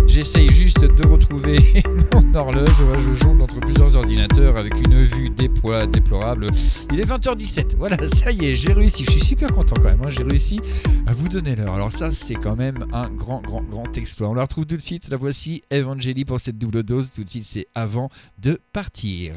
[0.07, 1.57] J'essaye juste de retrouver
[2.13, 2.69] mon horloge.
[3.07, 6.47] Je jongle entre plusieurs ordinateurs avec une vue déploie, déplorable.
[6.91, 7.75] Il est 20h17.
[7.77, 9.05] Voilà, ça y est, j'ai réussi.
[9.05, 10.01] Je suis super content quand même.
[10.03, 10.09] hein.
[10.09, 10.59] J'ai réussi
[11.07, 11.73] à vous donner l'heure.
[11.73, 14.29] Alors, ça, c'est quand même un grand, grand, grand exploit.
[14.29, 15.09] On la retrouve tout de suite.
[15.09, 17.09] La voici, Evangélie, pour cette double dose.
[17.11, 18.09] Tout de suite, c'est avant
[18.41, 19.33] de partir.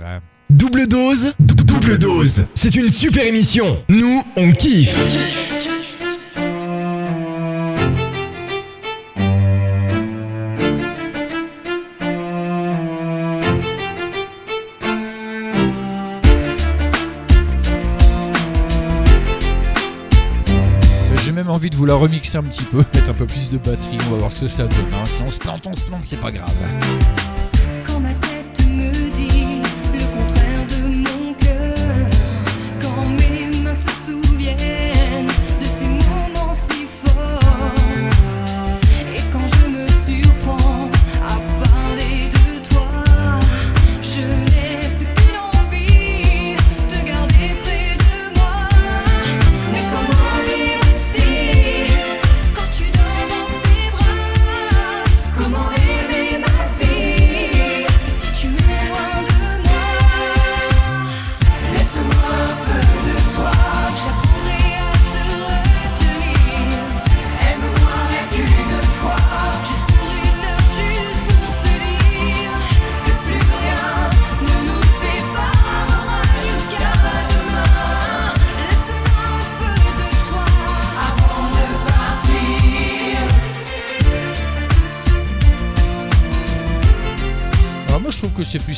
[0.50, 2.44] Double dose, dou- double dose.
[2.54, 3.78] C'est une super émission.
[3.88, 5.81] Nous, on kiffe.
[21.82, 24.32] Vous la remixer un petit peu, mettre un peu plus de batterie, on va voir
[24.32, 24.78] ce que ça donne.
[24.92, 25.04] hein.
[25.04, 26.52] Si on se plante, on se plante, c'est pas grave.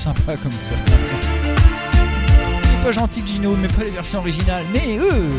[0.04, 0.74] Sympa comme ça.
[2.62, 5.30] C'est pas gentil Gino, mais pas les versions originales, mais eux.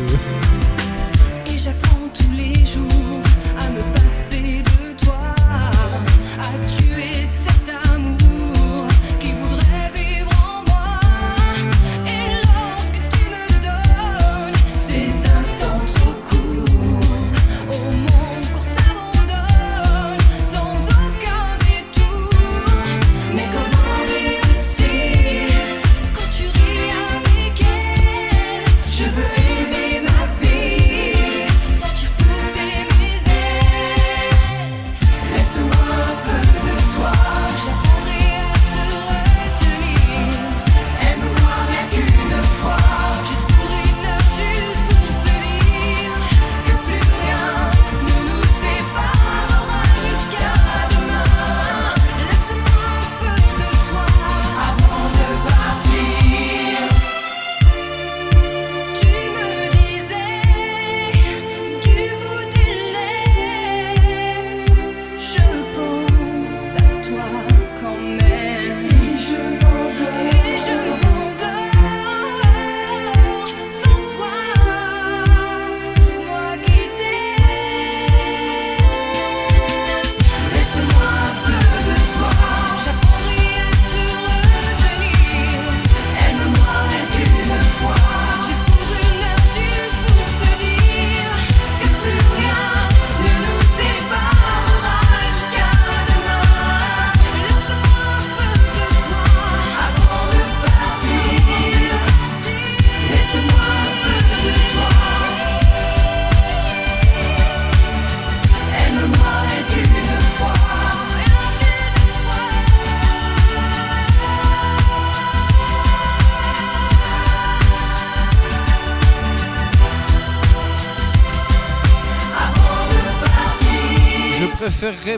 [1.46, 3.22] Et j'apprends tous les jours
[3.60, 5.20] à me passer de toi,
[6.40, 6.50] à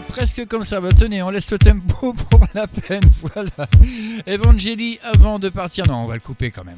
[0.01, 0.81] presque comme ça.
[0.81, 3.03] Bah tenez, on laisse le tempo pour la peine.
[3.21, 3.51] Voilà.
[4.27, 5.87] Evangélie, avant de partir.
[5.87, 6.75] Non, on va le couper quand même.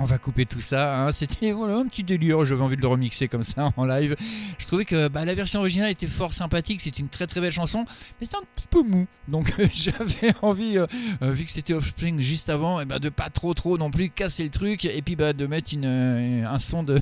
[0.00, 1.06] On va couper tout ça.
[1.06, 1.12] hein.
[1.12, 2.44] C'était voilà, un petit délire.
[2.44, 4.16] J'avais envie de le remixer comme ça en live.
[4.58, 6.80] Je trouvais que bah, la version originale était fort sympathique.
[6.80, 7.84] C'est une très très belle chanson.
[8.20, 9.06] Mais c'était un peu mou.
[9.28, 10.86] Donc j'avais envie, euh,
[11.22, 14.10] euh, vu que c'était Offspring juste avant, et bah, de pas trop trop non plus
[14.10, 14.84] casser le truc.
[14.84, 17.00] Et puis bah, de mettre euh, un son de,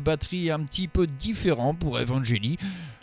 [0.00, 2.58] batterie un petit peu différent pour Evangélie.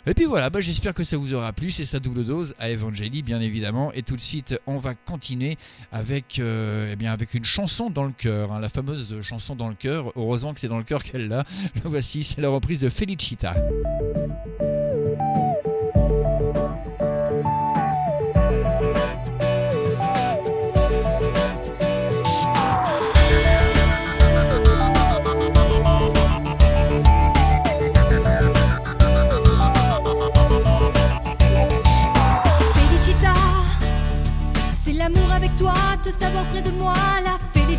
[0.08, 1.70] Et puis voilà, bah, j'espère que ça vous aura plu.
[1.70, 3.92] C'est sa double dose à Evangélie, bien évidemment.
[3.92, 5.58] Et tout de suite, on va continuer
[5.90, 8.52] avec, eh bien, avec une chanson dans le cœur.
[8.52, 10.12] hein, la fameuse chanson dans le cœur.
[10.14, 11.44] Heureusement que c'est dans le cœur qu'elle l'a.
[11.84, 12.88] Voici, c'est la reprise de.
[12.88, 13.56] Felicita,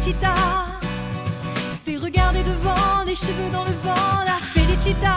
[0.08, 0.36] Felicita.
[1.84, 5.16] C'est regarder devant, les cheveux dans le vent, la Felicita.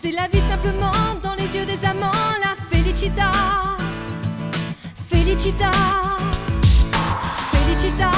[0.00, 2.10] C'est la vie simplement dans les yeux des amants,
[2.42, 3.30] la Felicita.
[5.10, 5.70] Felicita,
[7.52, 8.10] Felicita.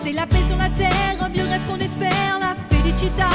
[0.00, 3.30] C'est la paix sur la terre, un vieux rêve qu'on espère, la Felicita.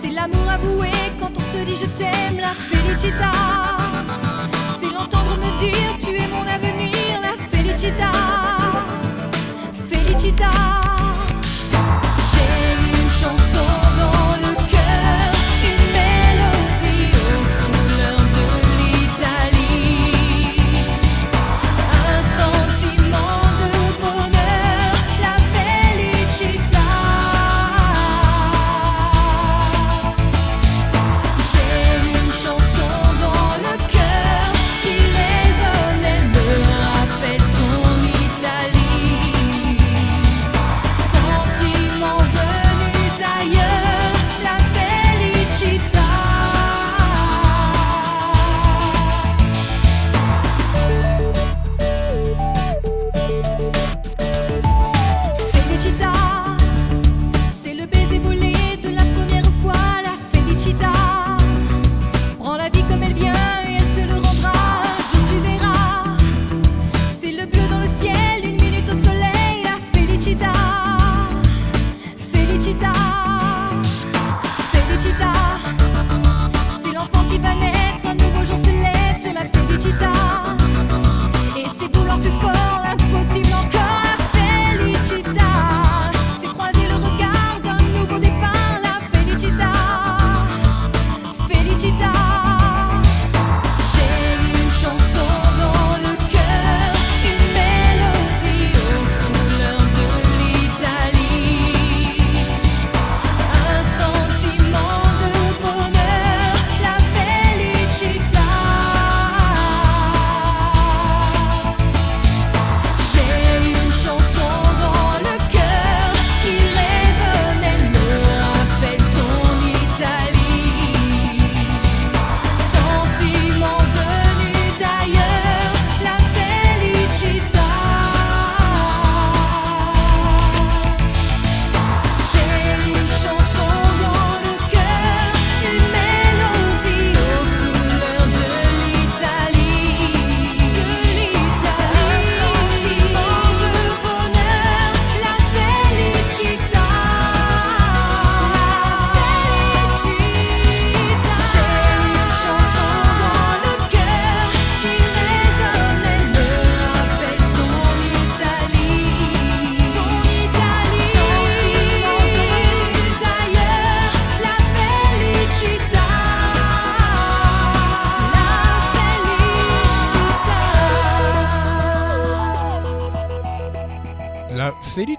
[0.00, 0.88] C'est l'amour avoué
[1.20, 3.32] quand on se dit je t'aime, la Felicita.
[4.80, 8.63] C'est l'entendre me dire tu es mon avenir, la Felicita.
[10.24, 11.23] Felicita.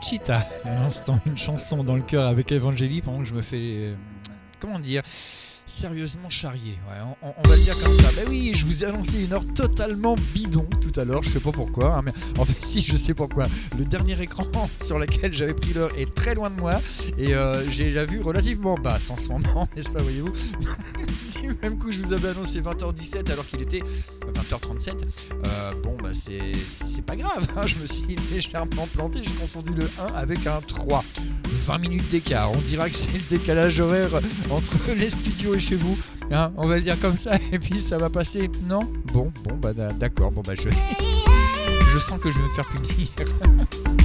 [0.06, 0.46] Felicita.
[0.64, 3.58] À l'instant, une chanson dans le cœur avec Evangélie pendant que je me fais.
[3.60, 3.96] euh,
[4.60, 5.02] comment dire
[5.66, 8.12] Sérieusement charrié, ouais, on, va le dire comme ça.
[8.16, 11.40] Bah oui, je vous ai annoncé une heure totalement bidon tout à l'heure, je sais
[11.40, 13.48] pas pourquoi, hein, mais en fait si je sais pourquoi.
[13.80, 14.46] Le dernier écran
[14.84, 16.80] sur lequel j'avais pris l'heure est très loin de moi
[17.18, 20.34] et euh, j'ai la vue relativement basse en ce moment, n'est-ce pas, voyez-vous?
[21.42, 24.94] Du même coup, je vous avais annoncé 20h17 alors qu'il était 20h37.
[25.46, 29.88] Euh, bon, bah c'est pas grave, hein, je me suis légèrement planté, j'ai confondu le
[30.12, 31.04] 1 avec un 3.
[31.68, 34.10] 20 minutes d'écart, on dira que c'est le décalage horaire
[34.52, 35.98] entre les studios et chez vous.
[36.32, 38.50] Hein, on va le dire comme ça et puis ça va passer.
[38.68, 38.80] Non?
[39.14, 40.32] Bon, bon, bah d'a- d'accord.
[40.32, 40.70] Bon, bah je.
[41.94, 44.05] Je sens que je vais me faire punir.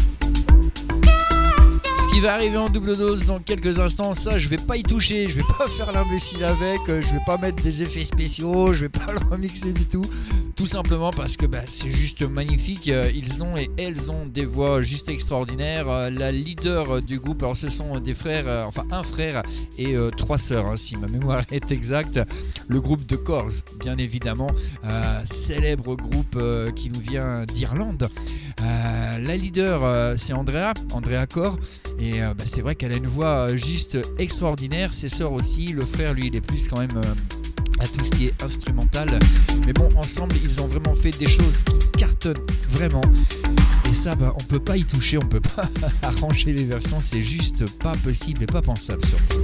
[2.13, 5.29] Qui va arriver en double dose dans quelques instants, ça je vais pas y toucher,
[5.29, 8.81] je vais pas faire l'imbécile avec, euh, je vais pas mettre des effets spéciaux, je
[8.83, 10.05] vais pas le remixer du tout.
[10.57, 12.89] Tout simplement parce que bah, c'est juste magnifique.
[12.89, 15.89] euh, Ils ont et elles ont des voix juste extraordinaires.
[15.89, 19.43] Euh, La leader du groupe, alors ce sont des frères, enfin un frère
[19.79, 22.21] et trois sœurs, hein, si ma mémoire est exacte.
[22.69, 24.49] Le groupe de Corrs, bien évidemment,
[25.25, 26.39] célèbre groupe
[26.75, 28.09] qui nous vient d'Irlande.
[28.63, 31.59] Euh, la leader, euh, c'est Andrea, Andrea Corr.
[31.99, 34.93] Et euh, bah, c'est vrai qu'elle a une voix juste extraordinaire.
[34.93, 35.67] Ses sœurs aussi.
[35.67, 37.01] Le frère, lui, il est plus quand même
[37.79, 39.19] à tout ce qui est instrumental.
[39.67, 43.03] Mais bon, ensemble, ils ont vraiment fait des choses qui cartonnent vraiment.
[43.89, 45.69] Et ça, bah, on peut pas y toucher, on peut pas
[46.03, 47.01] arranger les versions.
[47.01, 49.43] C'est juste pas possible et pas pensable surtout.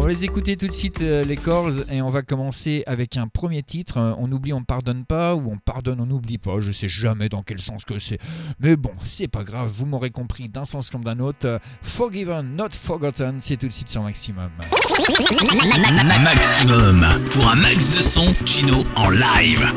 [0.00, 3.18] On va les écouter tout de suite, euh, les Corrs, et on va commencer avec
[3.18, 3.98] un premier titre.
[3.98, 6.58] Euh, On oublie, on pardonne pas, ou on pardonne, on n'oublie pas.
[6.58, 8.16] Je sais jamais dans quel sens que c'est.
[8.60, 11.60] Mais bon, c'est pas grave, vous m'aurez compris d'un sens comme d'un autre.
[11.82, 14.48] Forgiven, not forgotten, c'est tout de suite sur Maximum.
[16.24, 17.06] Maximum.
[17.32, 19.70] Pour un max de son, Gino en live.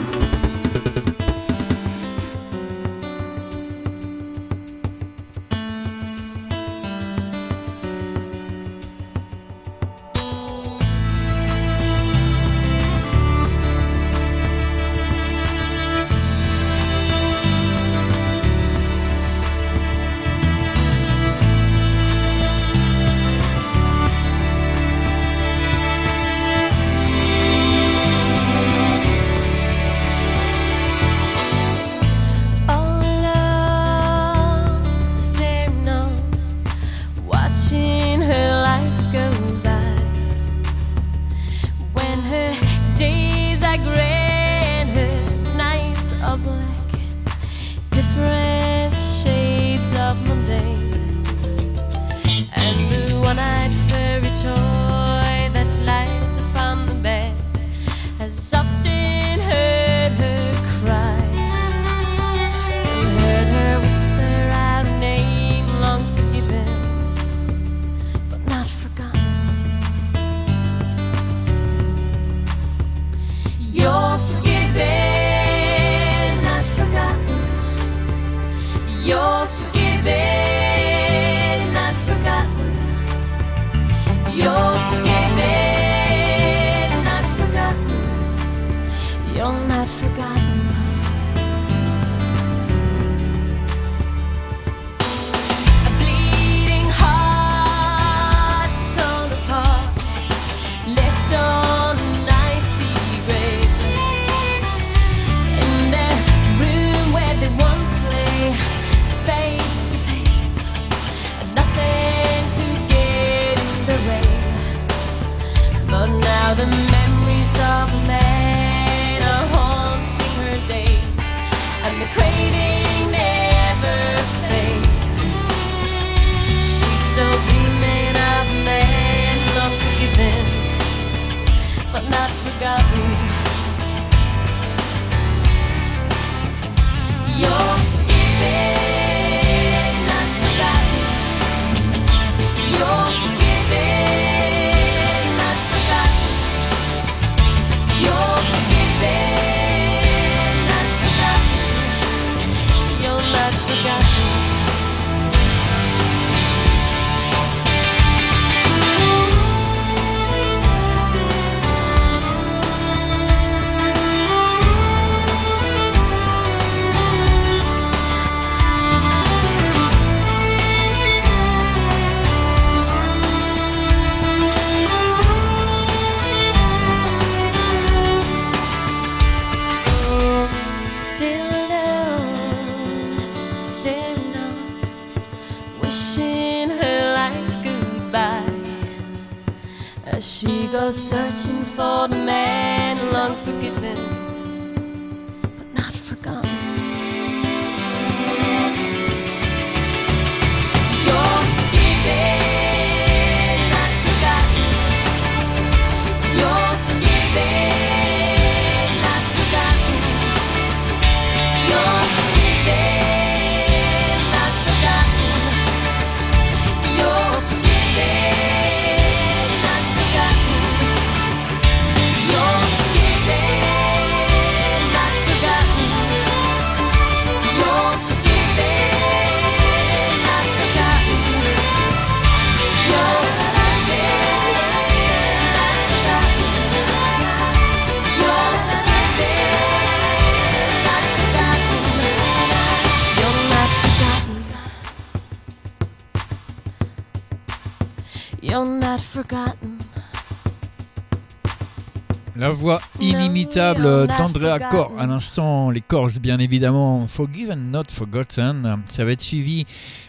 [253.43, 258.83] Inimitable d'Andrea Cor à l'instant, les Corrs bien évidemment, Forgiven Not Forgotten.
[258.85, 259.65] Ça va être suivi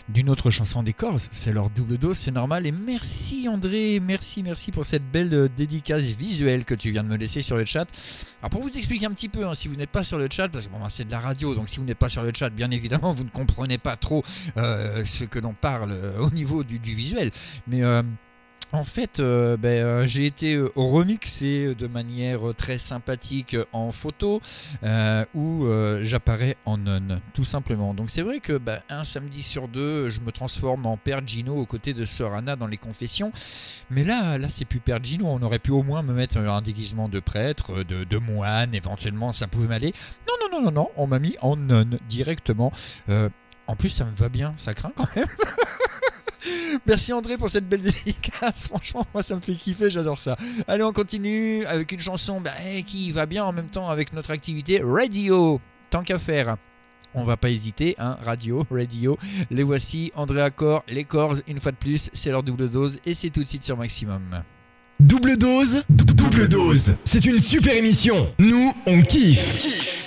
[0.08, 2.66] d'une autre chanson des Corrs, c'est leur double dose, c'est normal.
[2.66, 7.08] Et merci André, merci, merci pour cette belle euh, dédicace visuelle que tu viens de
[7.08, 7.86] me laisser sur le chat.
[8.40, 10.48] Alors pour vous expliquer un petit peu, hein, si vous n'êtes pas sur le chat,
[10.48, 12.50] parce que bon, c'est de la radio, donc si vous n'êtes pas sur le chat,
[12.50, 14.22] bien évidemment, vous ne comprenez pas trop
[14.58, 17.30] euh, ce que l'on parle euh, au niveau du, du visuel.
[17.66, 18.02] Mais euh,
[18.74, 24.40] en fait, euh, ben, euh, j'ai été euh, remixé de manière très sympathique en photo
[25.34, 25.66] où
[26.02, 27.94] j'apparais en non, tout simplement.
[27.94, 31.54] Donc c'est vrai que ben, un samedi sur deux, je me transforme en Père Gino
[31.54, 33.30] aux côtés de Sœur Anna dans les confessions.
[33.90, 35.26] Mais là, là c'est plus Père Gino.
[35.28, 39.30] On aurait pu au moins me mettre un déguisement de prêtre, de, de moine, éventuellement,
[39.32, 39.92] ça pouvait m'aller.
[40.26, 42.72] Non, non, non, non, non, on m'a mis en non directement.
[43.66, 45.26] En plus, ça me va bien, ça craint quand même.
[46.86, 48.68] Merci André pour cette belle dédicace.
[48.68, 50.36] Franchement, moi ça me fait kiffer, j'adore ça.
[50.68, 54.12] Allez, on continue avec une chanson bah, eh, qui va bien en même temps avec
[54.12, 55.60] notre activité radio.
[55.90, 56.56] Tant qu'à faire.
[57.16, 59.16] On va pas hésiter, hein, radio, radio.
[59.50, 63.14] Les voici, André Accor, les Corrs, une fois de plus, c'est leur double dose et
[63.14, 64.42] c'est tout de suite sur Maximum.
[64.98, 66.94] Double dose, dou- double dose.
[67.04, 68.32] C'est une super émission.
[68.40, 69.58] Nous, on kiffe.
[69.58, 70.03] Kiffe, kiffe.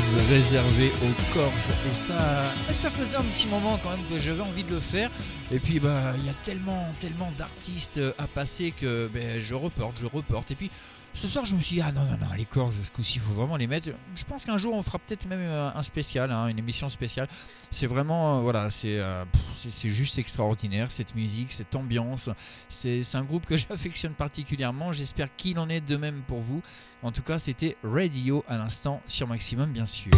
[0.00, 1.52] Dose réservée aux corps.
[1.88, 5.10] Et ça, ça faisait un petit moment quand même que j'avais envie de le faire.
[5.52, 9.98] Et puis bah il y a tellement, tellement d'artistes à passer que ben, je reporte,
[9.98, 10.50] je reporte.
[10.50, 10.70] Et puis
[11.12, 13.20] ce soir, je me suis dit, ah non, non, non, les corps, ce coup-ci, il
[13.20, 13.88] faut vraiment les mettre.
[14.14, 17.28] Je pense qu'un jour, on fera peut-être même euh, un spécial, hein, une émission spéciale.
[17.70, 19.24] C'est vraiment, euh, voilà, c'est euh,
[19.56, 22.30] c'est- juste extraordinaire, cette musique, cette ambiance.
[22.68, 24.92] C'est un groupe que j'affectionne particulièrement.
[24.92, 26.62] J'espère qu'il en est de même pour vous.
[27.02, 30.10] En tout cas, c'était Radio à l'instant sur Maximum, bien sûr.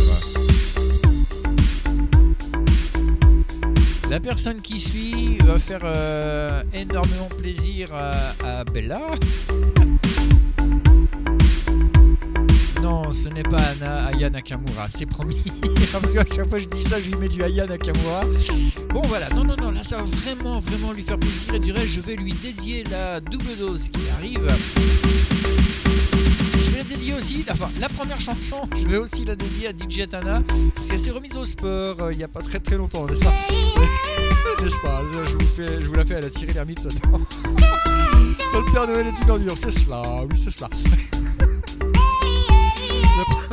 [4.11, 5.83] La personne qui suit va faire
[6.75, 9.01] énormément plaisir à Bella.
[12.83, 15.41] Non, ce n'est pas Anna Aya Nakamura, c'est promis.
[15.93, 18.25] Parce qu'à chaque fois que je dis ça, je lui mets du Aya Nakamura.
[18.93, 21.55] Bon voilà, non, non, non, là ça va vraiment, vraiment lui faire plaisir.
[21.55, 24.45] Et du reste, je vais lui dédier la double dose qui arrive.
[26.59, 29.71] Je vais la dédier aussi, enfin la première chanson, je vais aussi la dédier à
[29.71, 30.43] DJ Tana.
[30.75, 33.23] Parce qu'elle s'est remise au sport euh, il n'y a pas très très longtemps, n'est-ce
[33.23, 33.33] pas?
[34.65, 35.03] N'est-ce pas?
[35.27, 37.21] Je vous, fais, je vous la fais, elle a tiré l'ermite là-dedans.
[38.55, 40.69] Le Père Noël est une ordure, c'est cela, oui c'est cela.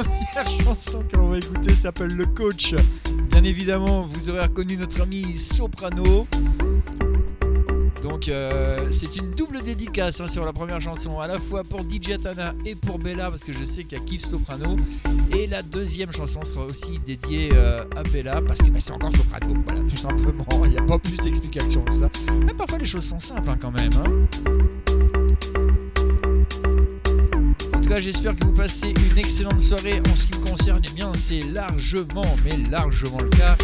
[0.03, 2.73] Première chanson que l'on va écouter s'appelle Le Coach.
[3.31, 6.25] Bien évidemment, vous aurez reconnu notre ami Soprano.
[8.01, 11.81] Donc euh, c'est une double dédicace hein, sur la première chanson, à la fois pour
[11.81, 14.77] DJ Tana et pour Bella, parce que je sais qu'elle kiffe Soprano.
[15.35, 19.11] Et la deuxième chanson sera aussi dédiée euh, à Bella, parce que bah, c'est encore
[19.13, 20.45] Soprano, voilà, tout simplement.
[20.63, 22.09] Il n'y a pas plus d'explication que ça.
[22.45, 23.91] Mais parfois les choses sont simples hein, quand même.
[24.05, 24.58] hein.
[27.99, 30.01] J'espère que vous passez une excellente soirée.
[30.11, 33.57] En ce qui me concerne, eh bien, c'est largement, mais largement le cas.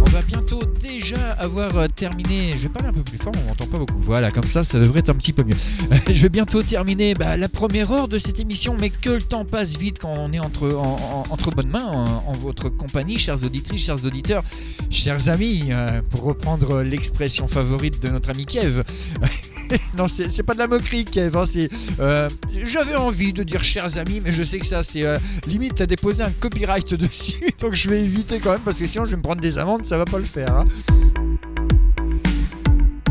[0.00, 2.52] On va bientôt déjà avoir euh, terminé.
[2.52, 3.98] Je vais parler un peu plus fort, on m'entend pas beaucoup.
[4.00, 5.56] Voilà, comme ça, ça devrait être un petit peu mieux.
[6.08, 9.44] Je vais bientôt terminer bah, la première heure de cette émission, mais que le temps
[9.46, 13.18] passe vite quand on est entre, en- en- entre bonnes mains, en, en votre compagnie,
[13.18, 14.44] chères auditrices, chers auditeurs,
[14.90, 18.82] chers amis, euh, pour reprendre l'expression favorite de notre ami Kev.
[19.98, 21.36] non, c'est pas de la moquerie, Kev.
[21.36, 21.44] hein,
[22.00, 22.28] euh,
[22.64, 25.86] J'avais envie de dire chers amis, mais je sais que ça, c'est euh, limite à
[25.86, 27.42] déposer un copyright dessus.
[27.60, 29.84] Donc je vais éviter quand même, parce que sinon je vais me prendre des amendes,
[29.84, 30.54] ça va pas le faire.
[30.54, 30.64] hein.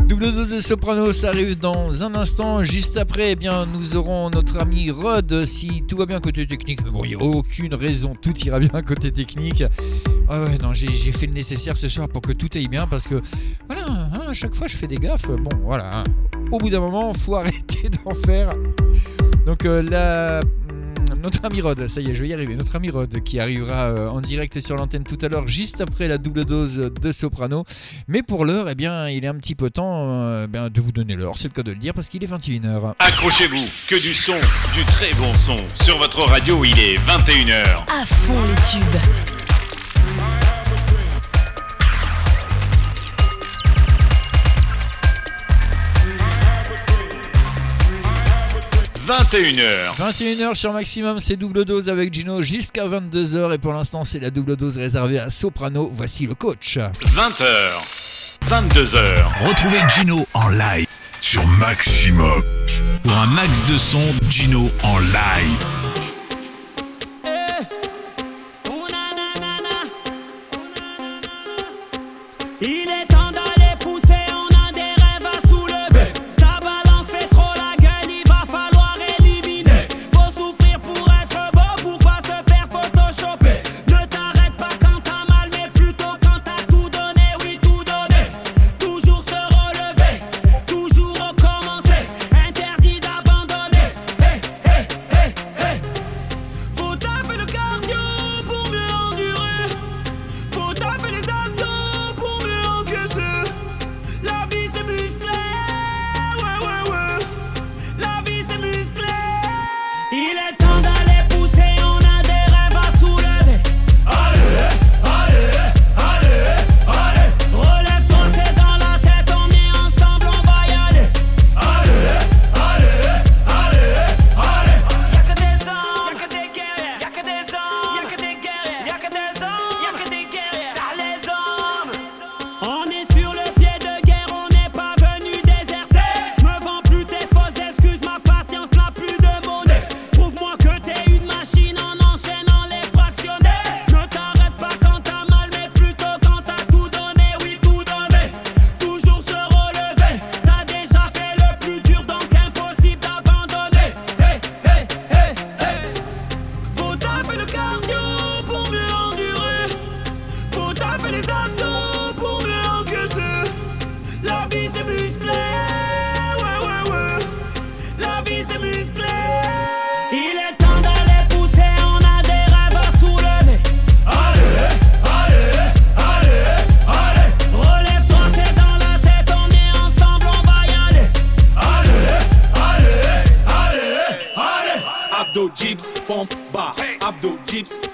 [0.06, 2.62] Double dose de soprano, ça arrive dans un instant.
[2.62, 5.44] Juste après, eh bien, nous aurons notre ami Rod.
[5.46, 8.60] Si tout va bien côté technique, mais bon, il n'y a aucune raison, tout ira
[8.60, 9.64] bien côté technique.
[10.28, 13.06] Ah non, j'ai j'ai fait le nécessaire ce soir pour que tout aille bien parce
[13.06, 13.20] que,
[13.66, 15.28] voilà, hein, à chaque fois je fais des gaffes.
[15.30, 16.04] Bon, voilà, hein.
[16.54, 18.54] Au bout d'un moment, faut arrêter d'en faire.
[19.46, 20.40] Donc, euh, la.
[20.40, 22.54] hum, Notre ami Rod, ça y est, je vais y arriver.
[22.54, 26.08] Notre ami Rod qui arrivera euh, en direct sur l'antenne tout à l'heure, juste après
[26.08, 27.64] la double dose de soprano.
[28.08, 30.92] Mais pour l'heure, eh bien, il est un petit peu temps euh, ben, de vous
[30.92, 32.94] donner l'heure, c'est le cas de le dire, parce qu'il est 21h.
[32.98, 34.34] Accrochez-vous, que du son,
[34.74, 35.56] du très bon son.
[35.82, 37.64] Sur votre radio, il est 21h.
[38.02, 39.33] À fond les tubes.
[49.06, 49.98] 21h.
[49.98, 53.54] 21h sur Maximum, c'est double dose avec Gino jusqu'à 22h.
[53.54, 55.90] Et pour l'instant, c'est la double dose réservée à Soprano.
[55.92, 56.78] Voici le coach.
[56.78, 57.44] 20h.
[58.48, 59.46] 22h.
[59.46, 60.86] Retrouvez Gino en live
[61.20, 62.42] sur Maximum.
[63.02, 65.73] Pour un max de son, Gino en live.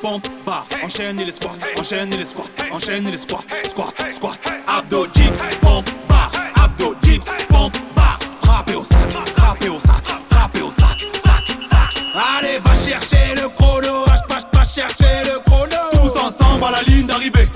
[0.02, 5.58] Pompe, bar, enchaîne les squats, enchaîne les squats, enchaîne les squats, squat, squat, abdos, dips,
[5.60, 6.30] pompe, bar,
[6.62, 12.02] abdos, dips, pompe, bar, frappez au sac, frappez au sac, frappez au sac, sac, sac.
[12.38, 15.76] Allez, va chercher le chrono, va, va, va chercher le chrono.
[15.92, 17.48] Tous ensemble à la ligne d'arrivée,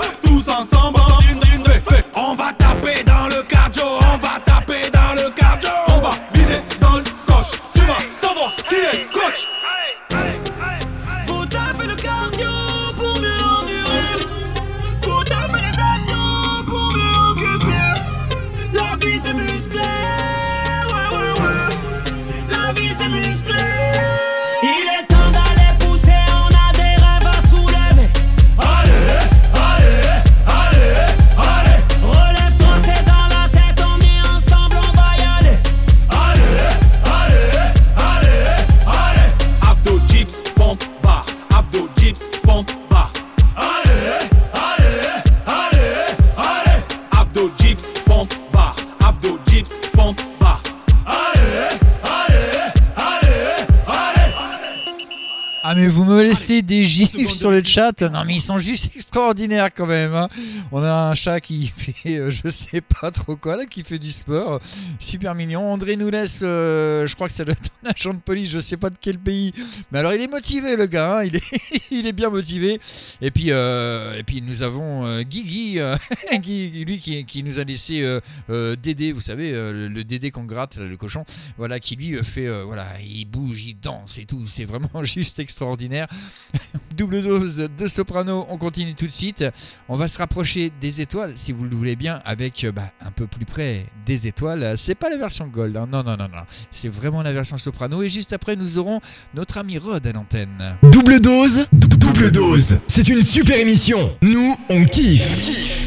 [56.64, 58.00] des gifs sur le chat.
[58.02, 60.28] Non mais ils sont juste extraordinaires quand même hein.
[60.72, 63.98] On a un chat qui fait euh, je sais pas trop quoi là Qui fait
[63.98, 64.60] du sport.
[64.98, 65.72] Super mignon.
[65.72, 68.58] André nous laisse euh, Je crois que ça doit être un agent de police Je
[68.58, 69.52] sais pas de quel pays.
[69.92, 71.24] Mais alors il est motivé le gars hein.
[71.24, 71.42] il, est,
[71.90, 72.80] il est bien motivé.
[73.20, 75.78] Et puis, euh, et puis nous avons Guigui
[76.34, 78.02] Guy, Lui qui, qui nous a laissé
[78.48, 81.24] Dédé Vous savez le, le Dédé qu'on gratte Le cochon.
[81.58, 84.44] Voilà qui lui fait Voilà il bouge il danse et tout.
[84.46, 86.08] C'est vraiment juste extraordinaire
[86.96, 89.44] Double dose de soprano, on continue tout de suite.
[89.88, 93.10] On va se rapprocher des étoiles, si vous le voulez bien, avec euh, bah, un
[93.10, 94.74] peu plus près des étoiles.
[94.76, 95.88] C'est pas la version gold, hein.
[95.90, 96.42] non, non, non, non.
[96.70, 98.02] C'est vraiment la version soprano.
[98.02, 99.00] Et juste après, nous aurons
[99.34, 100.76] notre ami Rod à l'antenne.
[100.84, 102.78] Double dose, dou- double dose.
[102.86, 104.16] C'est une super émission.
[104.22, 105.40] Nous, on kiffe.
[105.40, 105.83] Kiffe, kiffe.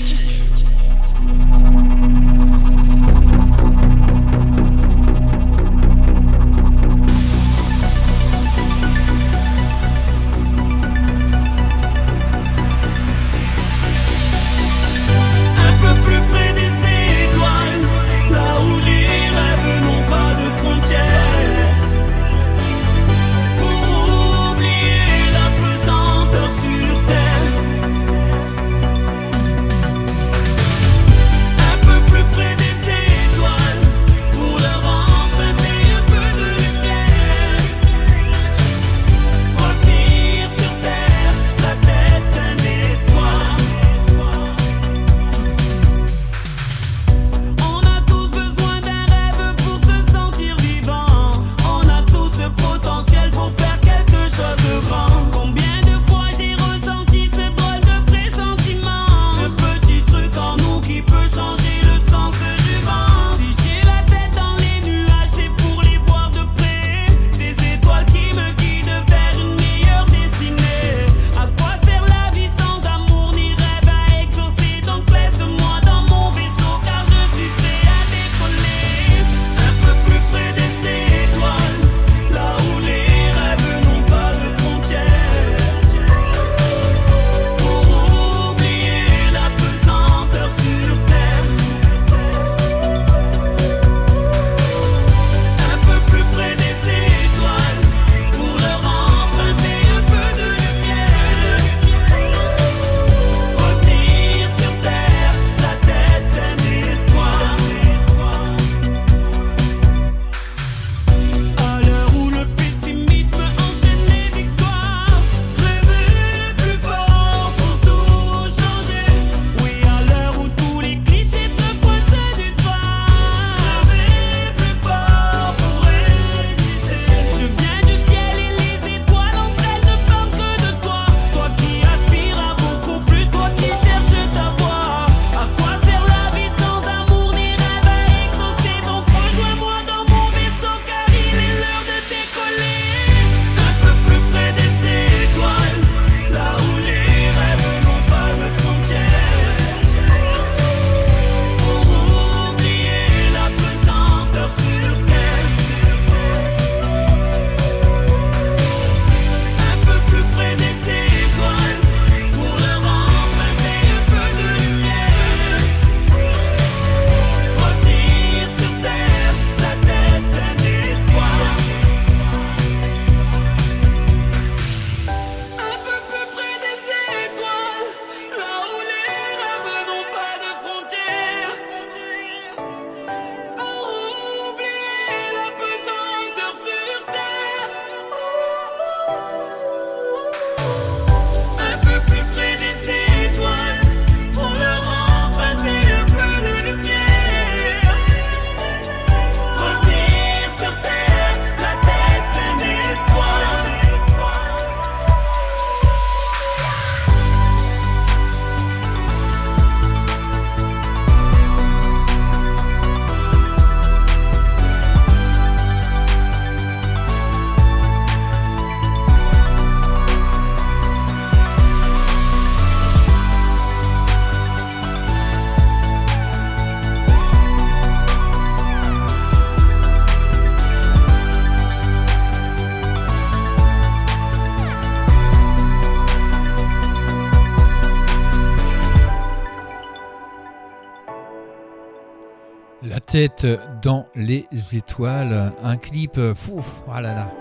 [243.81, 247.33] Dans les étoiles, un clip, fou, oh là là.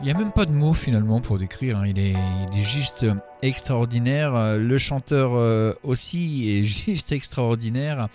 [0.00, 1.86] Il n'y a même pas de mots finalement pour décrire, hein.
[1.86, 2.16] il, est,
[2.62, 3.06] juste
[3.42, 4.56] extraordinaire.
[4.58, 8.08] Le chanteur euh, aussi est juste extraordinaire.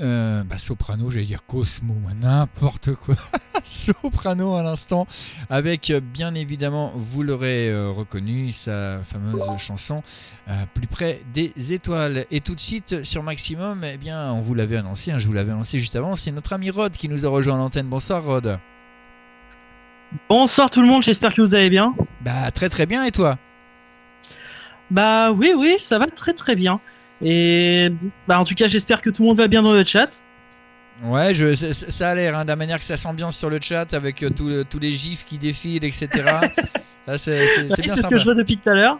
[0.00, 3.14] Euh, bah, soprano, j'allais dire Cosmo, n'importe quoi.
[3.64, 5.06] soprano à l'instant,
[5.48, 10.02] avec euh, bien évidemment, vous l'aurez euh, reconnu, sa fameuse chanson
[10.48, 12.26] euh, Plus près des étoiles.
[12.30, 15.32] Et tout de suite sur Maximum, eh bien, on vous l'avait annoncé, hein, je vous
[15.32, 17.86] l'avais annoncé juste avant, c'est notre ami Rod qui nous a rejoint à l'antenne.
[17.86, 18.58] Bonsoir Rod.
[20.28, 21.94] Bonsoir tout le monde, j'espère que vous allez bien.
[22.20, 23.38] Bah très très bien et toi?
[24.90, 26.80] Bah oui oui, ça va très très bien.
[27.22, 27.92] Et
[28.26, 30.22] bah en tout cas, j'espère que tout le monde va bien dans le chat.
[31.02, 33.92] Ouais, je, ça, a l'air, hein, de la manière que ça s'ambiance sur le chat
[33.94, 36.08] avec euh, tout tous les gifs qui défilent, etc.
[37.06, 38.98] Là, c'est ce que je vois depuis tout à l'heure.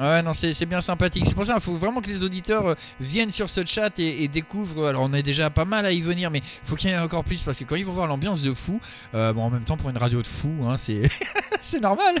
[0.00, 1.24] Ouais, non, c'est bien sympathique.
[1.24, 4.24] C'est pour ça qu'il faut vraiment que les auditeurs euh, viennent sur ce chat et,
[4.24, 4.88] et découvrent.
[4.88, 6.96] Alors, on est déjà pas mal à y venir, mais il faut qu'il y en
[6.96, 8.80] ait encore plus parce que quand ils vont voir l'ambiance de fou,
[9.14, 11.08] euh, bon, en même temps, pour une radio de fou, hein, c'est
[11.80, 12.16] normal.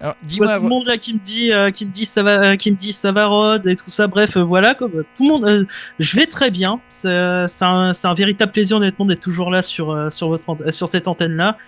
[0.00, 0.56] Alors, dis-moi.
[0.56, 2.70] tout le monde là qui me dit, euh, qui me dit ça va, euh, qui
[2.70, 4.06] me dit ça va Rod et tout ça.
[4.06, 5.64] Bref, euh, voilà, comme euh, tout le monde, euh,
[5.98, 6.80] je vais très bien.
[6.88, 10.70] C'est c'est un, un véritable plaisir honnêtement d'être toujours là sur euh, sur votre euh,
[10.70, 11.58] sur cette antenne là.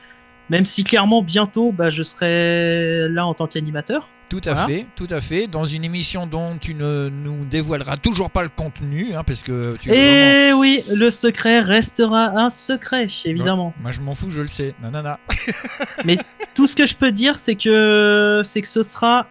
[0.53, 4.07] Même si clairement bientôt, bah, je serai là en tant qu'animateur.
[4.29, 4.67] Tout à Voilà.
[4.67, 5.47] fait, tout à fait.
[5.47, 9.77] Dans une émission dont tu ne nous dévoileras toujours pas le contenu, hein, parce que
[9.81, 13.73] tu vraiment- Et oui, le secret restera un secret, évidemment.
[13.81, 14.75] Moi, je m'en fous, je le sais.
[14.83, 15.19] Nanana.
[16.05, 16.19] Mais
[16.55, 19.27] tout ce que je peux dire, c'est que c'est que ce sera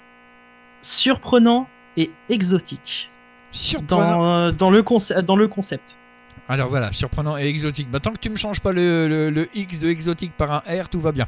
[0.81, 1.67] surprenant
[1.97, 3.11] et exotique.
[3.51, 4.17] Surprenant.
[4.17, 5.97] Dans, euh, dans, le, conce- dans le concept.
[6.51, 7.89] Alors voilà, surprenant et exotique.
[7.89, 10.57] Bah, tant que tu me changes pas le, le- le X de exotique par un
[10.83, 11.25] R, tout va bien.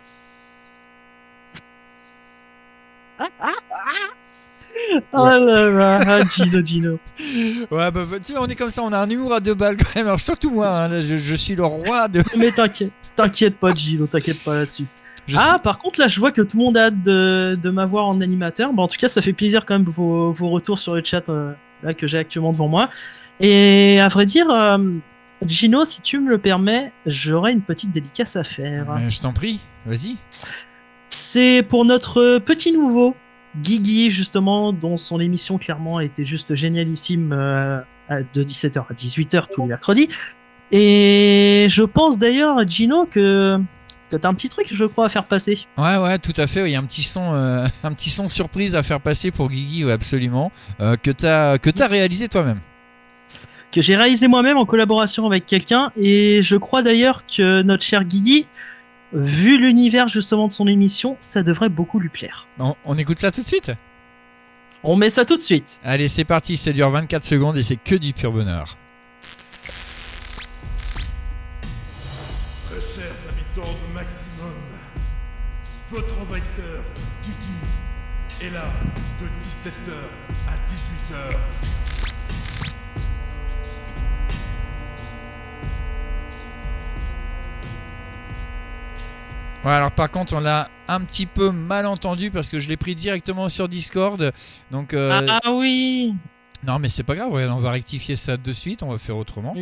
[5.14, 7.00] Oh là là, ah, Gino, Gino.
[7.72, 9.78] Ouais, bah, tu sais, on est comme ça, on a un humour à deux balles
[9.78, 10.08] quand même.
[10.08, 12.22] Alors, surtout moi, hein, là, je, je suis le roi de.
[12.38, 14.86] Mais t'inquiète, t'inquiète pas, Gino, t'inquiète pas là-dessus.
[15.26, 17.70] Je ah, par contre, là, je vois que tout le monde a hâte de, de
[17.70, 18.74] m'avoir en animateur.
[18.74, 21.30] Bah, en tout cas, ça fait plaisir quand même vos, vos retours sur le chat
[21.30, 22.90] euh, là, que j'ai actuellement devant moi.
[23.40, 24.78] Et à vrai dire, euh,
[25.48, 28.94] Gino, si tu me le permets, j'aurais une petite dédicace à faire.
[28.96, 30.18] Mais je t'en prie, vas-y.
[31.10, 33.16] C'est pour notre petit nouveau,
[33.58, 37.80] Guigui, justement, dont son émission clairement était juste génialissime euh,
[38.10, 40.10] de 17h à 18h tous les mercredis.
[40.72, 43.60] Et je pense d'ailleurs, Gino, que,
[44.10, 45.60] que t'as un petit truc, je crois, à faire passer.
[45.78, 46.68] Ouais, ouais, tout à fait.
[46.68, 49.50] Il y a un petit son, euh, un petit son surprise à faire passer pour
[49.50, 52.60] Guigui, ouais, absolument, euh, que t'as, que t'as réalisé toi-même.
[53.74, 55.92] Que j'ai réalisé moi-même en collaboration avec quelqu'un.
[55.96, 58.46] Et je crois d'ailleurs que notre cher Guigui,
[59.14, 62.48] vu l'univers justement de son émission, ça devrait beaucoup lui plaire.
[62.60, 63.72] On, on écoute ça tout de suite?
[64.84, 65.82] On met ça tout de suite.
[65.84, 66.56] Allez, c'est parti.
[66.56, 68.78] Ça dure 24 secondes et c'est que du pur bonheur.
[72.70, 74.54] Très chers habitants de Maximum,
[75.90, 76.53] votre envahisseur,
[89.66, 92.78] Ouais, alors par contre, on l'a un petit peu mal entendu parce que je l'ai
[92.78, 94.32] pris directement sur Discord.
[94.72, 96.14] Donc, euh, Ah oui
[96.66, 97.30] non, mais c'est pas grave.
[97.32, 98.84] ouais, on va rectifier ça de suite.
[98.84, 99.54] On va faire autrement.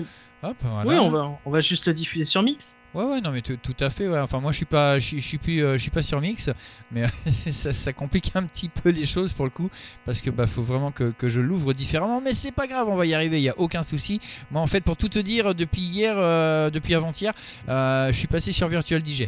[0.43, 0.89] Hop, voilà.
[0.89, 2.77] Oui, on va, on va juste le diffuser sur Mix.
[2.95, 4.07] Ouais, ouais, non, mais tout à fait.
[4.07, 4.19] Ouais.
[4.19, 6.19] Enfin, moi, je suis pas, je suis, je suis plus, euh, je suis pas sur
[6.19, 6.49] Mix,
[6.91, 9.69] mais ça, ça complique un petit peu les choses pour le coup,
[10.05, 12.21] parce que bah, faut vraiment que, que je l'ouvre différemment.
[12.21, 13.37] Mais c'est pas grave, on va y arriver.
[13.37, 14.19] Il y a aucun souci.
[14.49, 17.33] Moi, en fait, pour tout te dire, depuis hier, euh, depuis avant-hier,
[17.69, 19.27] euh, je suis passé sur Virtual DJ.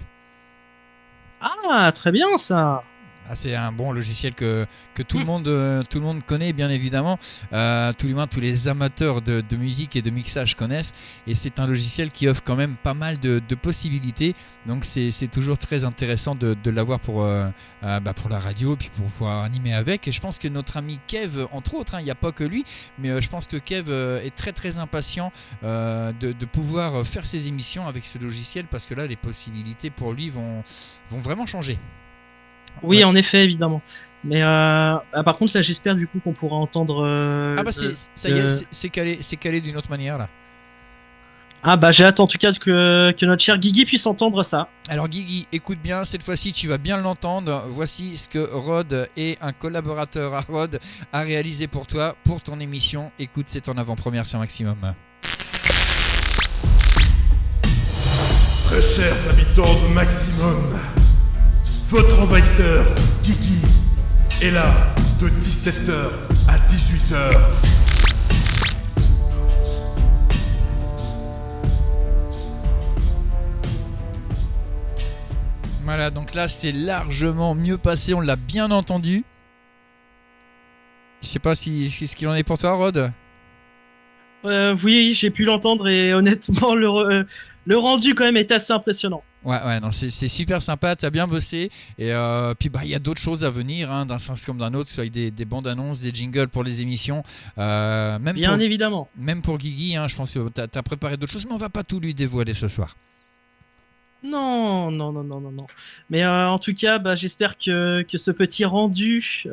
[1.44, 2.84] Ah, très bien ça.
[3.30, 6.52] Ah, c'est un bon logiciel que, que tout, le monde, euh, tout le monde connaît,
[6.52, 7.18] bien évidemment.
[7.54, 10.94] Euh, tout tous les amateurs de, de musique et de mixage connaissent.
[11.26, 14.36] Et c'est un logiciel qui offre quand même pas mal de, de possibilités.
[14.66, 17.48] Donc, c'est c'est toujours très intéressant de, de l'avoir pour, euh,
[17.84, 20.06] euh, bah, pour la radio, puis pour pouvoir animer avec.
[20.08, 22.44] Et je pense que notre ami Kev, entre autres, hein, il n'y a pas que
[22.44, 22.66] lui,
[23.00, 25.32] mais je pense que Kev est très très impatient
[25.64, 30.12] de, de pouvoir faire ses émissions avec ce logiciel parce que là, les possibilités pour
[30.12, 30.64] lui vont,
[31.12, 31.78] vont vraiment changer.
[32.82, 33.82] Oui, en effet, évidemment.
[34.24, 37.04] Mais euh, ah, par contre, là, j'espère du coup qu'on pourra entendre.
[37.06, 39.78] euh, Ah bah c'est le- ça y est, le- c'est- c'est calé, c'est calé d'une
[39.78, 40.28] autre manière là.
[41.66, 44.68] Ah bah j'ai hâte en tout cas que, que notre cher Guigui puisse entendre ça.
[44.90, 47.64] Alors Guigui, écoute bien, cette fois-ci tu vas bien l'entendre.
[47.70, 50.80] Voici ce que Rod et un collaborateur à Rod
[51.14, 53.12] a réalisé pour toi, pour ton émission.
[53.18, 54.94] Écoute, c'est en avant-première sur Maximum.
[58.82, 60.80] Chers habitants de Maximum,
[61.90, 62.86] votre envahisseur,
[63.22, 63.60] Kiki,
[64.42, 64.66] est là
[65.22, 66.10] de 17h
[66.48, 67.38] à 18h.
[75.84, 79.24] Voilà, donc là c'est largement mieux passé, on l'a bien entendu.
[81.22, 83.14] Je sais pas si c'est ce qu'il en est pour toi, Rod.
[84.46, 87.24] Euh, oui, j'ai pu l'entendre et honnêtement, le, euh,
[87.66, 89.24] le rendu quand même est assez impressionnant.
[89.44, 91.70] Ouais, ouais, non, c'est super sympa, t'as bien bossé.
[91.98, 94.58] Et euh, puis, bah, il y a d'autres choses à venir, hein, d'un sens comme
[94.58, 97.24] d'un autre, que ce soit avec des, des bandes annonces, des jingles pour les émissions.
[97.58, 99.10] Euh, même Bien pour, évidemment.
[99.18, 101.70] Même pour Guigui, hein, je pense que t'as as préparé d'autres choses, mais on va
[101.70, 102.96] pas tout lui dévoiler ce soir.
[104.24, 105.68] Non, non, non, non, non, non.
[106.10, 109.44] Mais euh, en tout cas, bah, j'espère que, que ce petit rendu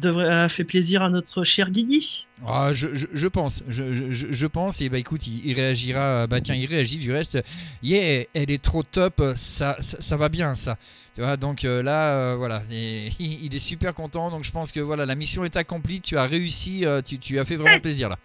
[0.00, 2.26] devrait, a fait plaisir à notre cher Guigui.
[2.46, 6.40] Ah, je, je, je pense, je, je, pense, et bah écoute, il, il réagira, bah
[6.40, 7.42] tiens, il réagit du reste.
[7.82, 10.76] Yeah, elle est trop top, ça, ça, ça va bien, ça.
[11.14, 14.72] Tu vois, donc euh, là, euh, voilà, et il est super content, donc je pense
[14.72, 17.80] que voilà, la mission est accomplie, tu as réussi, euh, tu, tu as fait vraiment
[17.80, 18.18] plaisir là.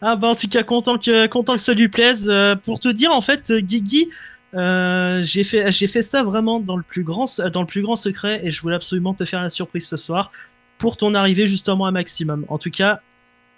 [0.00, 2.28] Ah bah en tout cas content que content que ça lui plaise.
[2.30, 4.08] Euh, pour te dire en fait euh, Guigui,
[4.54, 7.96] euh, j'ai fait j'ai fait ça vraiment dans le plus grand dans le plus grand
[7.96, 10.30] secret et je voulais absolument te faire la surprise ce soir
[10.78, 12.44] pour ton arrivée justement à Maximum.
[12.48, 13.00] En tout cas,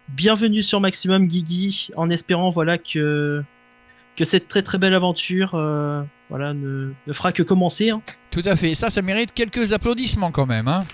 [0.09, 3.43] bienvenue sur Maximum Guigui en espérant voilà que
[4.17, 7.91] que cette très très belle aventure euh, voilà ne, ne fera que commencer.
[7.91, 8.03] hein.
[8.33, 10.67] Tout à fait, ça, ça mérite quelques applaudissements quand même.
[10.69, 10.85] Hein.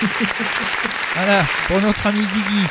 [1.14, 2.66] voilà, pour notre ami Guigui.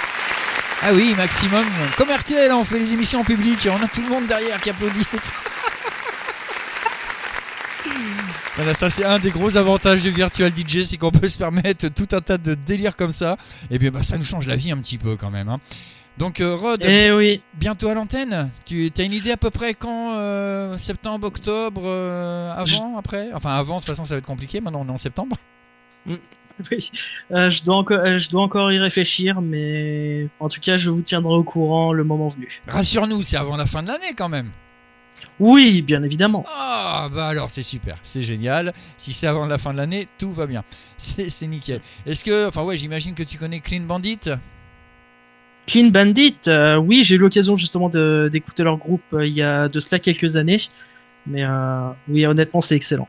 [0.83, 1.65] Ah oui, maximum.
[1.97, 4.69] Comme RTL, on fait les émissions en public, on a tout le monde derrière qui
[4.69, 5.05] applaudit.
[8.55, 11.87] Voilà, ça c'est un des gros avantages du Virtual DJ, c'est qu'on peut se permettre
[11.89, 13.37] tout un tas de délires comme ça.
[13.69, 15.49] Et bien bah, ça nous change la vie un petit peu quand même.
[15.49, 15.59] hein.
[16.17, 17.43] Donc euh, Rod, Eh oui.
[17.53, 18.49] bientôt à l'antenne.
[18.65, 23.29] Tu as une idée à peu près quand euh, Septembre, octobre, euh, avant, après?
[23.35, 25.35] Enfin avant, de toute façon ça va être compliqué, maintenant on est en septembre.
[26.71, 26.89] Oui,
[27.29, 31.03] je, dois encore, euh, je dois encore y réfléchir, mais en tout cas, je vous
[31.03, 32.47] tiendrai au courant le moment venu.
[32.67, 34.49] Rassure-nous, c'est avant la fin de l'année quand même.
[35.39, 36.43] Oui, bien évidemment.
[36.47, 38.73] Ah bah alors c'est super, c'est génial.
[38.97, 40.63] Si c'est avant la fin de l'année, tout va bien.
[40.97, 41.81] C'est nickel.
[42.05, 44.19] Est-ce que, enfin ouais, j'imagine que tu connais Clean Bandit?
[45.67, 49.67] Clean Bandit, euh, oui, j'ai eu l'occasion justement d'écouter leur groupe euh, il y a
[49.67, 50.57] de cela quelques années,
[51.25, 53.07] mais euh, oui, honnêtement, c'est excellent.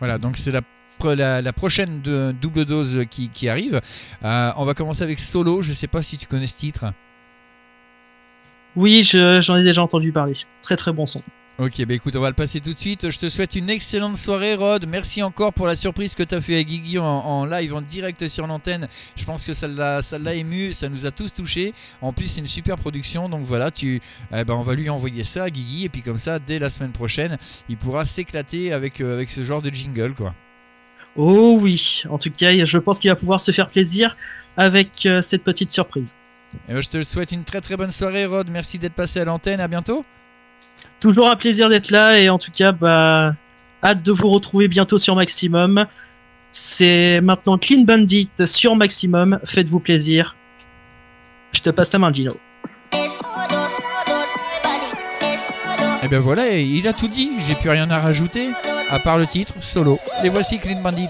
[0.00, 0.60] Voilà, donc c'est la,
[0.98, 3.80] pro- la, la prochaine de double dose qui, qui arrive.
[4.24, 6.86] Euh, on va commencer avec Solo, je sais pas si tu connais ce titre.
[8.76, 10.34] Oui, je- j'en ai déjà entendu parler.
[10.62, 11.22] Très très bon son.
[11.56, 13.08] Ok, bah écoute, on va le passer tout de suite.
[13.12, 14.86] Je te souhaite une excellente soirée, Rod.
[14.88, 17.80] Merci encore pour la surprise que tu as fait à Guigui en, en live, en
[17.80, 18.88] direct sur l'antenne.
[19.14, 21.72] Je pense que ça l'a ça l'a ému, ça nous a tous touchés.
[22.02, 24.00] En plus, c'est une super production, donc voilà, tu,
[24.36, 26.70] eh ben, on va lui envoyer ça à Guigui, et puis comme ça, dès la
[26.70, 27.38] semaine prochaine,
[27.68, 30.34] il pourra s'éclater avec, euh, avec ce genre de jingle, quoi.
[31.14, 34.16] Oh oui, en tout cas, je pense qu'il va pouvoir se faire plaisir
[34.56, 36.16] avec euh, cette petite surprise.
[36.68, 38.48] Et ben, je te souhaite une très très bonne soirée, Rod.
[38.50, 39.60] Merci d'être passé à l'antenne.
[39.60, 40.04] À bientôt.
[41.00, 43.32] Toujours un plaisir d'être là et en tout cas, bah,
[43.82, 45.86] hâte de vous retrouver bientôt sur Maximum.
[46.50, 49.38] C'est maintenant Clean Bandit sur Maximum.
[49.44, 50.36] Faites-vous plaisir.
[51.52, 52.36] Je te passe la main, Gino.
[56.02, 57.32] Et ben voilà, il a tout dit.
[57.38, 58.50] J'ai plus rien à rajouter,
[58.90, 59.98] à part le titre, solo.
[60.22, 61.08] Les voici Clean Bandit.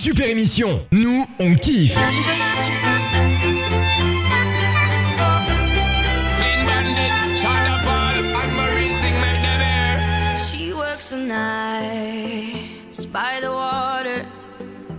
[0.00, 0.80] super émission.
[0.92, 1.94] Nous, on kiffe.
[10.48, 14.24] She works the nights by the water.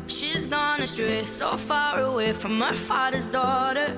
[0.06, 3.98] She's gone astray, so far away from her father's daughter.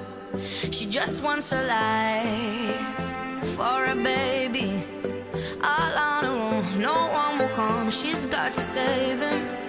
[0.72, 4.86] She just wants her life for a baby.
[5.62, 7.92] All on her own, no one will come.
[7.92, 9.64] She's got to save him.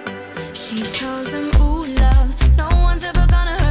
[0.75, 3.64] She tells him, ooh, love, no one's ever gonna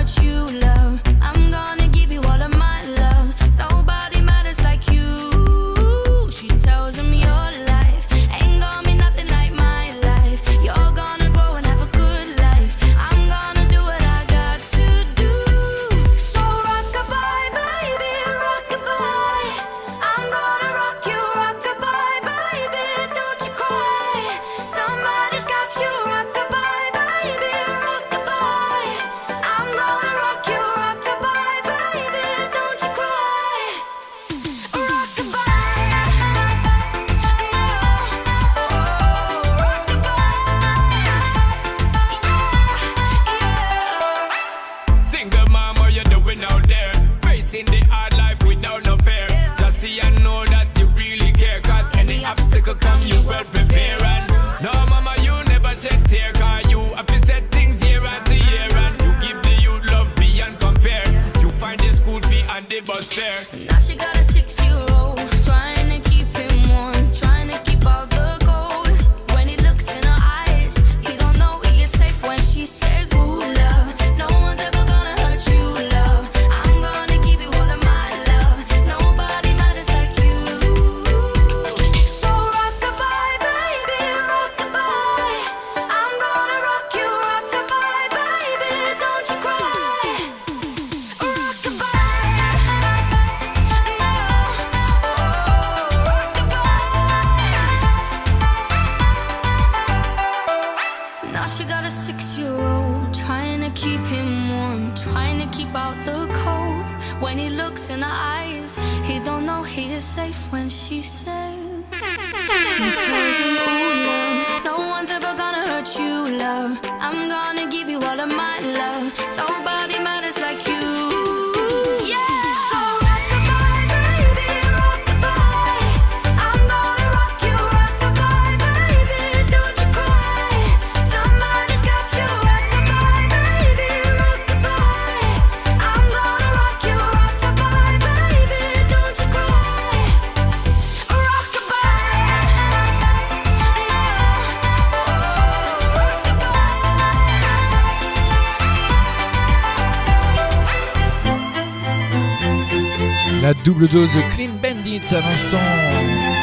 [153.83, 155.57] double dose de Clean Bandit à l'instant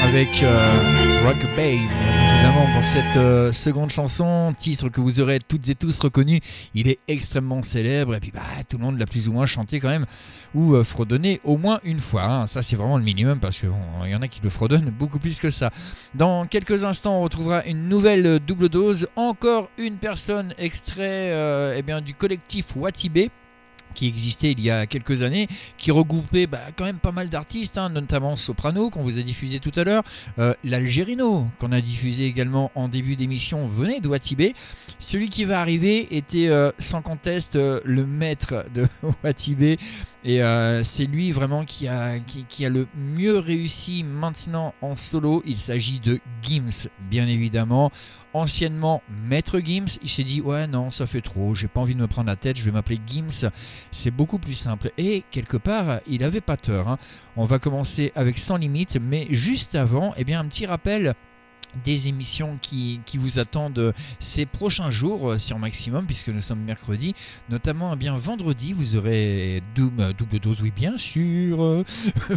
[0.05, 1.79] avec euh, Rock Babe.
[2.35, 6.41] Évidemment, pour cette euh, seconde chanson, titre que vous aurez toutes et tous reconnu,
[6.75, 9.81] il est extrêmement célèbre et puis bah, tout le monde l'a plus ou moins chanté
[9.81, 10.05] quand même
[10.55, 12.25] ou euh, fredonné au moins une fois.
[12.25, 12.47] Hein.
[12.47, 13.71] Ça, c'est vraiment le minimum parce qu'il
[14.07, 15.71] y en a qui le fredonnent beaucoup plus que ça.
[16.15, 19.07] Dans quelques instants, on retrouvera une nouvelle double dose.
[19.17, 21.33] Encore une personne extrait
[21.77, 23.31] eh bien, du collectif Watibé
[23.95, 25.49] qui existait il y a quelques années,
[25.79, 29.59] qui regroupait bah, quand même pas mal d'artistes, hein, notamment Soprano, qu'on vous a diffusé
[29.61, 30.03] tout à l'heure,
[30.39, 34.55] euh, l'Algérino, qu'on a diffusé également en début d'émission, venait de Watibé.
[34.99, 38.87] Celui qui va arriver était euh, sans conteste euh, le maître de
[39.25, 39.79] Watibé,
[40.25, 45.43] et euh, c'est lui vraiment qui a, qui a le mieux réussi maintenant en solo.
[45.47, 47.91] Il s'agit de Gims, bien évidemment
[48.33, 52.01] anciennement Maître Gims, il s'est dit ouais non ça fait trop, j'ai pas envie de
[52.01, 53.51] me prendre la tête, je vais m'appeler Gims,
[53.91, 54.93] c'est beaucoup plus simple.
[54.99, 56.89] Et quelque part, il avait pas tort.
[56.89, 56.99] hein.
[57.37, 61.15] On va commencer avec Sans Limite, mais juste avant, eh bien un petit rappel
[61.85, 66.61] des émissions qui, qui vous attendent ces prochains jours euh, sur Maximum, puisque nous sommes
[66.61, 67.15] mercredi.
[67.49, 71.63] Notamment, eh bien vendredi, vous aurez double, double dose, oui, bien sûr.
[71.63, 71.85] euh,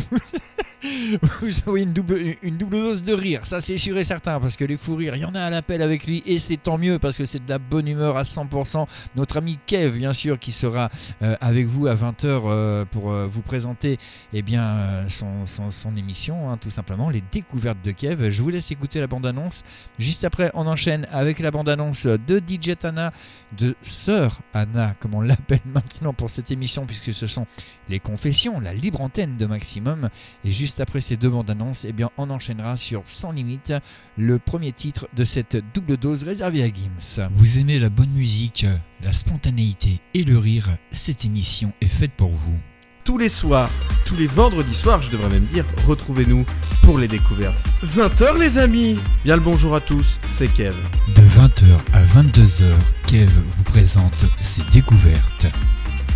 [1.42, 4.58] vous aurez une double, une double dose de rire, ça c'est sûr et certain, parce
[4.58, 6.78] que les fous rires, il y en a à l'appel avec lui, et c'est tant
[6.78, 8.86] mieux, parce que c'est de la bonne humeur à 100%.
[9.16, 10.90] Notre ami Kev, bien sûr, qui sera
[11.22, 13.98] euh, avec vous à 20h pour euh, vous présenter
[14.34, 18.32] eh bien, euh, son, son- émission, hein, tout simplement, les découvertes de Kev.
[18.32, 19.64] Je vous laisse écouter la bande-annonce.
[20.00, 23.12] Juste après, on enchaîne avec la bande-annonce de DJ Tana,
[23.58, 27.46] de Sœur Anna, comme on l'appelle maintenant pour cette émission, puisque ce sont
[27.90, 30.10] les confessions, la libre antenne de Maximum.
[30.44, 33.74] Et juste après ces deux bandes-annonces, eh bien, on enchaînera sur Sans Limite,
[34.18, 37.30] le premier titre de cette double dose réservée à Gims.
[37.34, 38.66] Vous aimez la bonne musique,
[39.04, 42.58] la spontanéité et le rire, cette émission est faite pour vous.
[43.04, 43.70] Tous les soirs,
[44.06, 46.46] tous les vendredis soirs, je devrais même dire, retrouvez-nous
[46.84, 47.58] pour les découvertes.
[47.84, 50.74] 20h les amis Bien le bonjour à tous, c'est Kev.
[51.14, 52.72] De 20h à 22h,
[53.08, 55.48] Kev vous présente ses découvertes.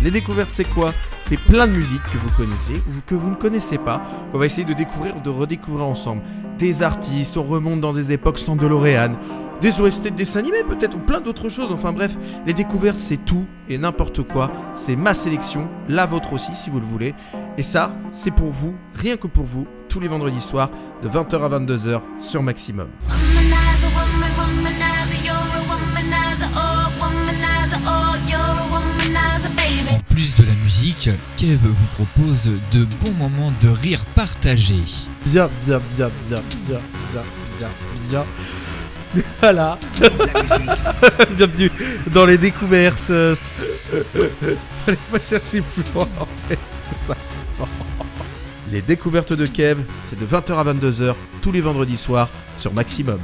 [0.02, 0.94] Les découvertes, c'est quoi?
[1.28, 4.00] C'est plein de musiques que vous connaissez ou que vous ne connaissez pas.
[4.32, 6.22] On va essayer de découvrir ou de redécouvrir ensemble.
[6.58, 9.14] Des artistes, on remonte dans des époques sans DeLorean,
[9.60, 11.70] des OST de dessins animés peut-être, ou plein d'autres choses.
[11.72, 12.16] Enfin bref,
[12.46, 14.50] les découvertes, c'est tout et n'importe quoi.
[14.74, 17.14] C'est ma sélection, la vôtre aussi si vous le voulez.
[17.56, 20.70] Et ça, c'est pour vous, rien que pour vous, tous les vendredis soirs,
[21.02, 22.88] de 20h à 22h sur Maximum.
[27.86, 28.08] Oh, oh,
[30.10, 34.84] plus de la musique, Kev vous propose de bons moments de rire partagés.
[35.26, 36.80] Bien, bien, bien, bien, bien,
[37.10, 37.22] bien,
[37.58, 37.68] bien,
[38.10, 38.24] bien.
[39.40, 39.78] Voilà.
[41.36, 41.70] Bienvenue
[42.12, 43.06] dans les découvertes.
[44.84, 46.58] Fallait pas chercher plus loin en fait.
[48.70, 49.80] Les découvertes de Kev,
[50.10, 52.28] c'est de 20h à 22h tous les vendredis soirs
[52.58, 53.18] sur Maximum.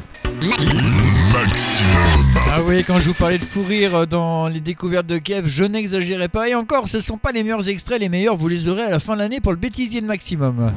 [2.50, 5.48] Ah oui, quand je vous parlais de fou rire euh, dans les découvertes de Kev,
[5.48, 6.48] je n'exagérais pas.
[6.48, 9.00] Et encore, ce sont pas les meilleurs extraits, les meilleurs, vous les aurez à la
[9.00, 10.72] fin de l'année pour le bêtisier de maximum.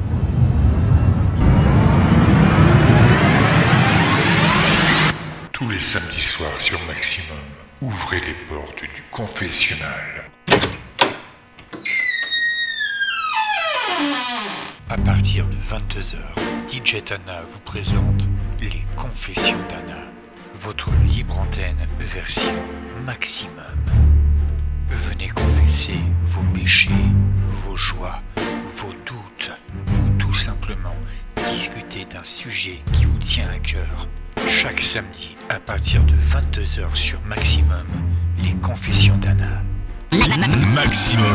[5.78, 7.38] Les samedis soirs sur Maximum,
[7.80, 10.28] ouvrez les portes du confessionnal.
[14.90, 16.16] À partir de 22h,
[16.68, 18.26] DJ Tana vous présente
[18.60, 20.02] Les Confessions d'Anna,
[20.54, 22.50] votre libre antenne version
[23.04, 23.78] maximum.
[24.90, 26.90] Venez confesser vos péchés,
[27.46, 28.20] vos joies,
[28.66, 29.52] vos doutes,
[29.86, 30.96] ou tout simplement
[31.52, 34.08] discuter d'un sujet qui vous tient à cœur.
[34.46, 37.86] Chaque samedi, à partir de 22h sur Maximum,
[38.42, 39.62] Les Confessions d'Anna.
[40.74, 41.26] Maximum.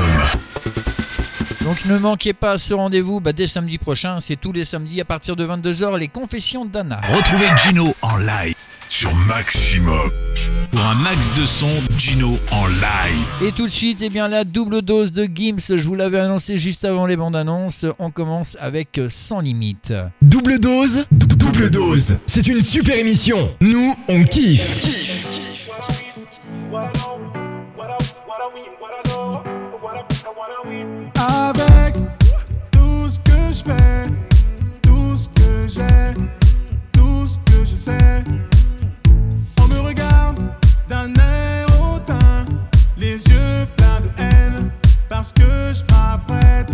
[1.64, 4.20] Donc ne manquez pas ce rendez-vous bah, dès samedi prochain.
[4.20, 7.00] C'est tous les samedis à partir de 22h, les confessions d'Anna.
[7.16, 8.56] Retrouvez Gino en live
[8.90, 10.12] sur Maximum.
[10.72, 13.48] Pour un max de son, Gino en live.
[13.48, 16.58] Et tout de suite, eh bien la double dose de Gims, je vous l'avais annoncé
[16.58, 17.86] juste avant les bandes annonces.
[18.00, 19.94] On commence avec euh, Sans Limite.
[20.22, 22.18] Double dose, dou- double dose.
[22.26, 23.54] C'est une super émission.
[23.62, 24.82] Nous, on kiffe.
[31.16, 31.53] Ce que
[33.54, 34.10] je fais,
[34.82, 36.14] tout ce que j'ai,
[36.92, 38.24] tout ce que je sais.
[39.62, 40.40] On me regarde
[40.88, 42.46] d'un air hautain,
[42.98, 44.72] les yeux pleins de haine,
[45.08, 46.74] parce que je m'apprête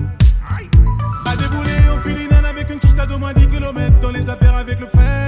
[1.26, 4.80] à débouler au culinane avec une quiche d'au moins 10 km dans les affaires avec
[4.80, 5.19] le frère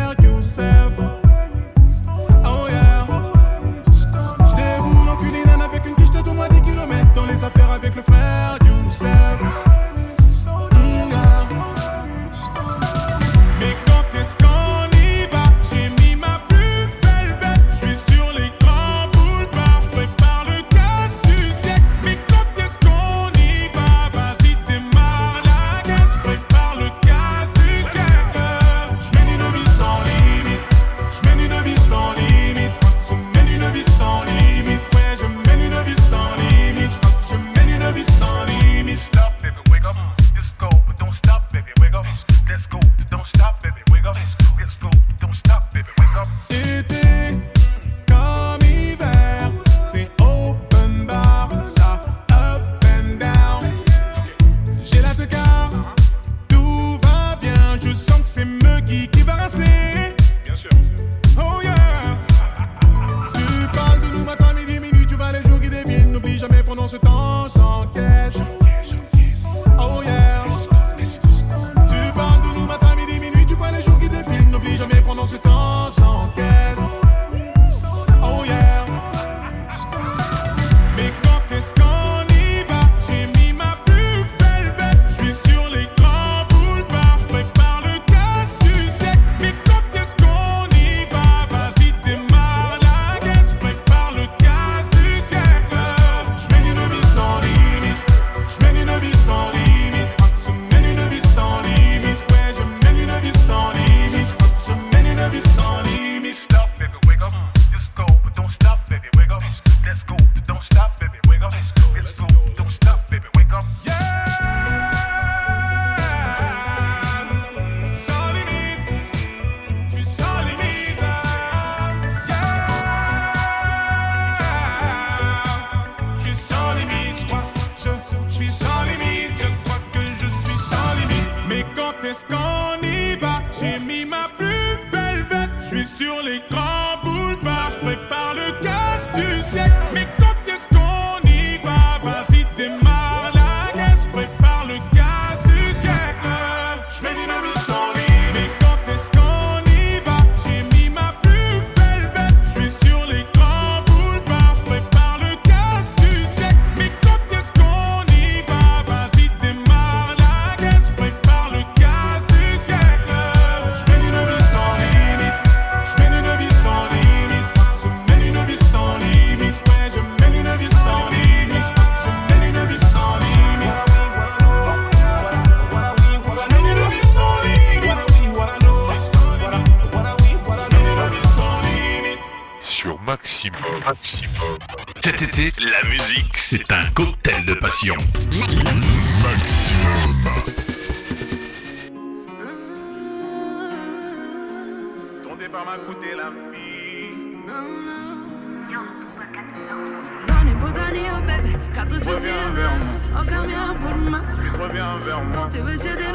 [203.71, 204.41] un de masse.
[204.59, 205.33] Reviens vers moi.
[205.33, 206.11] Sans tes vêtements, j'ai des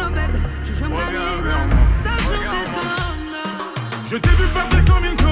[0.65, 0.91] Tu joues un
[2.03, 3.17] Ça, je te donne.
[4.05, 5.26] Je t'ai vu partir comme une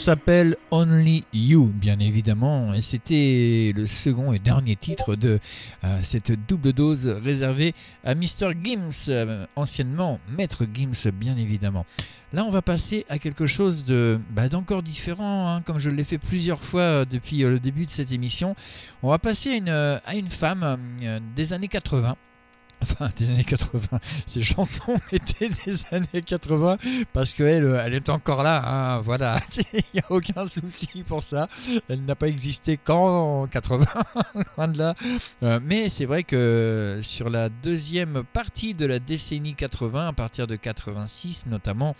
[0.00, 5.38] s'appelle Only You, bien évidemment, et c'était le second et dernier titre de
[5.84, 8.54] euh, cette double dose réservée à Mr.
[8.64, 11.84] Gims, euh, anciennement Maître Gims, bien évidemment.
[12.32, 16.04] Là, on va passer à quelque chose de bah, d'encore différent, hein, comme je l'ai
[16.04, 18.56] fait plusieurs fois euh, depuis le début de cette émission.
[19.02, 20.78] On va passer à une, à une femme
[21.36, 22.16] des années 80.
[22.82, 23.98] Enfin, des années 80.
[24.26, 26.78] Ces chansons étaient des années 80
[27.12, 28.62] parce qu'elle euh, elle est encore là.
[28.64, 29.40] hein, voilà,
[29.74, 31.48] il n'y a aucun souci pour ça.
[31.88, 33.84] Elle n'a pas existé qu'en 80,
[34.56, 34.94] loin de là.
[35.42, 40.46] Euh, mais c'est vrai que sur la deuxième partie de la décennie 80, à partir
[40.46, 41.94] de 86 notamment,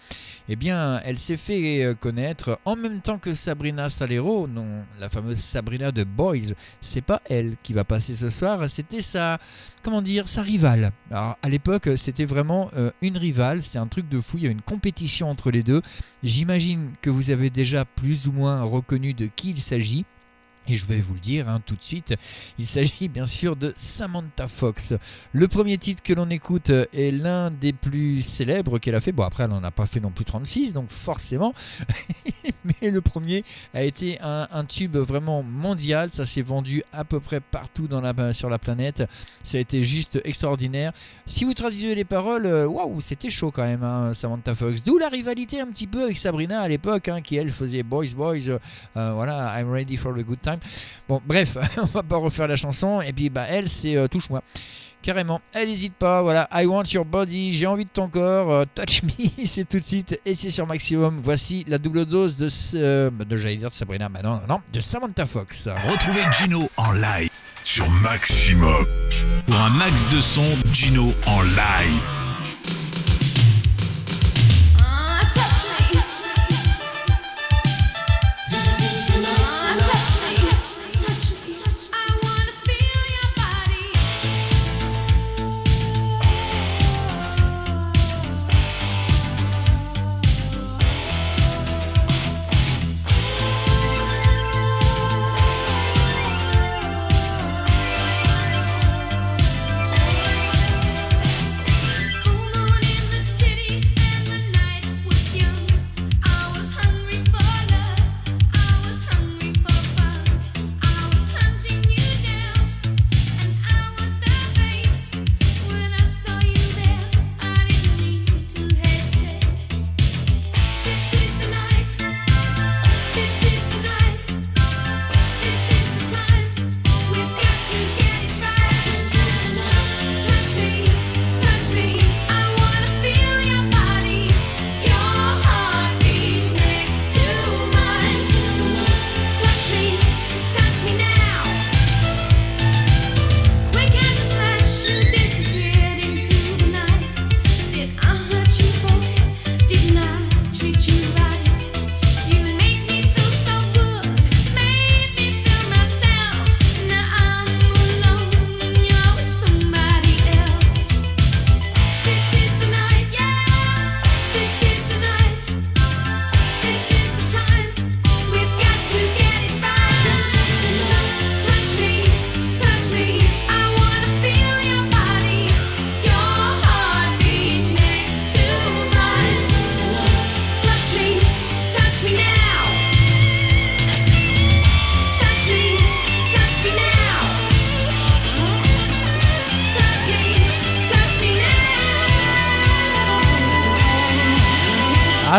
[0.48, 5.10] eh bien, elle s'est fait euh, connaître en même temps que Sabrina Salero, non, la
[5.10, 6.54] fameuse Sabrina de Boys.
[6.80, 9.38] C'est pas elle qui va passer ce soir, c'était sa
[9.82, 10.92] comment dire, sa rivale.
[11.10, 14.46] Alors, à l'époque, c'était vraiment euh, une rivale, c'était un truc de fou, il y
[14.46, 15.82] a une compétition entre les deux.
[16.22, 20.04] J'imagine que vous avez déjà plus ou moins reconnu de qui il s'agit.
[20.68, 22.14] Et je vais vous le dire hein, tout de suite,
[22.58, 24.94] il s'agit bien sûr de Samantha Fox.
[25.32, 29.12] Le premier titre que l'on écoute est l'un des plus célèbres qu'elle a fait.
[29.12, 31.54] Bon après elle n'en a pas fait non plus 36, donc forcément.
[32.64, 36.10] Mais le premier a été un, tube vraiment mondial.
[36.12, 37.88] Ça s'est vendu à peu près partout
[38.32, 39.04] sur la planète.
[39.42, 40.92] Ça a été juste extraordinaire.
[41.26, 44.82] Si vous traduisez les paroles, euh, waouh, c'était chaud quand même, hein, Samantha Fox.
[44.82, 48.14] D'où la rivalité un petit peu avec Sabrina à l'époque, hein, qui elle faisait Boys
[48.16, 48.58] Boys, euh,
[48.96, 50.49] euh, voilà, I'm ready for the good time.
[51.08, 53.00] Bon, bref, on va pas refaire la chanson.
[53.00, 54.42] Et puis, bah, elle, c'est euh, touche-moi.
[55.02, 58.64] Carrément, elle n'hésite pas, voilà, I want your body, j'ai envie de ton corps, euh,
[58.74, 59.10] touch me,
[59.46, 61.18] c'est tout de suite, et c'est sur Maximum.
[61.22, 64.60] Voici la double dose de, euh, de j'allais dire de Sabrina, bah non, non, non,
[64.70, 65.70] de Samantha Fox.
[65.90, 67.30] Retrouvez Gino en live
[67.64, 68.84] sur Maximum.
[69.46, 72.19] Pour un max de son, Gino en live.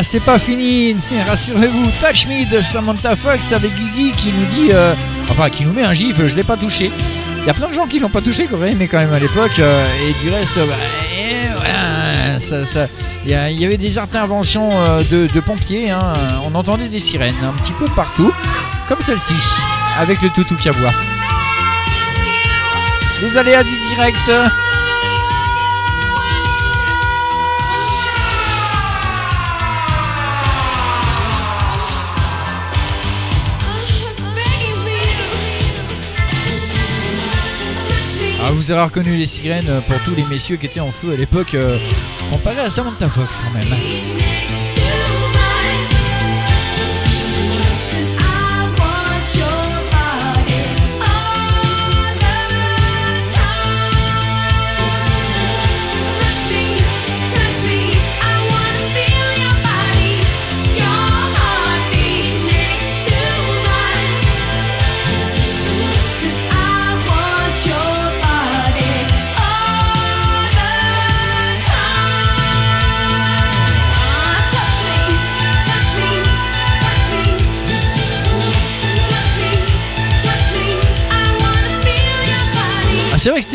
[0.01, 0.95] Ah, c'est pas fini,
[1.27, 1.91] rassurez-vous.
[1.99, 4.69] Touch Me de Samantha Fox avec Guigui qui nous dit.
[4.71, 4.95] euh,
[5.29, 6.91] enfin, qui nous met un gif, je l'ai pas touché.
[7.37, 9.13] Il y a plein de gens qui l'ont pas touché, qu'on aurait aimé quand même
[9.13, 9.59] à l'époque.
[9.59, 10.59] euh, et du reste,
[13.25, 15.91] il y, avait des interventions euh, de, de pompiers.
[15.91, 15.99] hein.
[16.51, 18.33] On entendait des sirènes un petit peu partout,
[18.87, 19.35] comme celle-ci,
[19.99, 20.93] avec le toutou qui aboie.
[23.21, 24.31] Les aléas du direct.
[38.61, 41.55] Vous aurez reconnu les sirènes pour tous les messieurs qui étaient en feu à l'époque,
[41.55, 41.79] euh,
[42.31, 43.65] comparé à Samantha Fox quand même.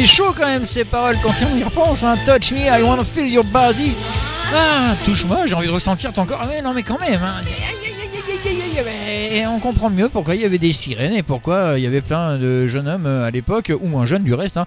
[0.07, 2.03] C'est chaud quand même ces paroles quand on y repense.
[2.05, 2.15] Hein.
[2.25, 3.95] Touch me, I wanna feel your body.
[4.55, 6.39] Ah, touche-moi, j'ai envie de ressentir ton corps.
[6.43, 7.21] Ah, mais non, mais quand même.
[7.23, 7.43] hein.
[9.33, 12.01] Et on comprend mieux pourquoi il y avait des sirènes et pourquoi il y avait
[12.01, 14.67] plein de jeunes hommes euh, à l'époque, ou moins jeunes du reste, hein,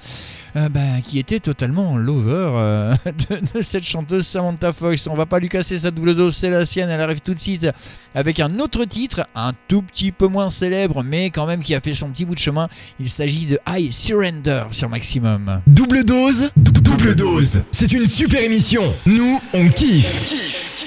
[0.56, 2.96] euh, bah, qui étaient totalement lover euh,
[3.56, 5.08] de, cette chanteuse Samantha Fox.
[5.08, 6.90] On va pas lui casser sa double dose, c'est la sienne.
[6.90, 7.68] Elle arrive tout de suite
[8.16, 11.82] avec un autre titre, un tout petit peu moins célèbre, mais quand même qui a
[11.82, 12.68] fait son petit bout de chemin.
[13.00, 15.62] Il s'agit de I Surrender sur Maximum.
[15.68, 17.62] Double dose, dou- double dose.
[17.72, 18.94] C'est une super émission.
[19.06, 20.26] Nous, on kiffe.
[20.26, 20.79] Kiffe,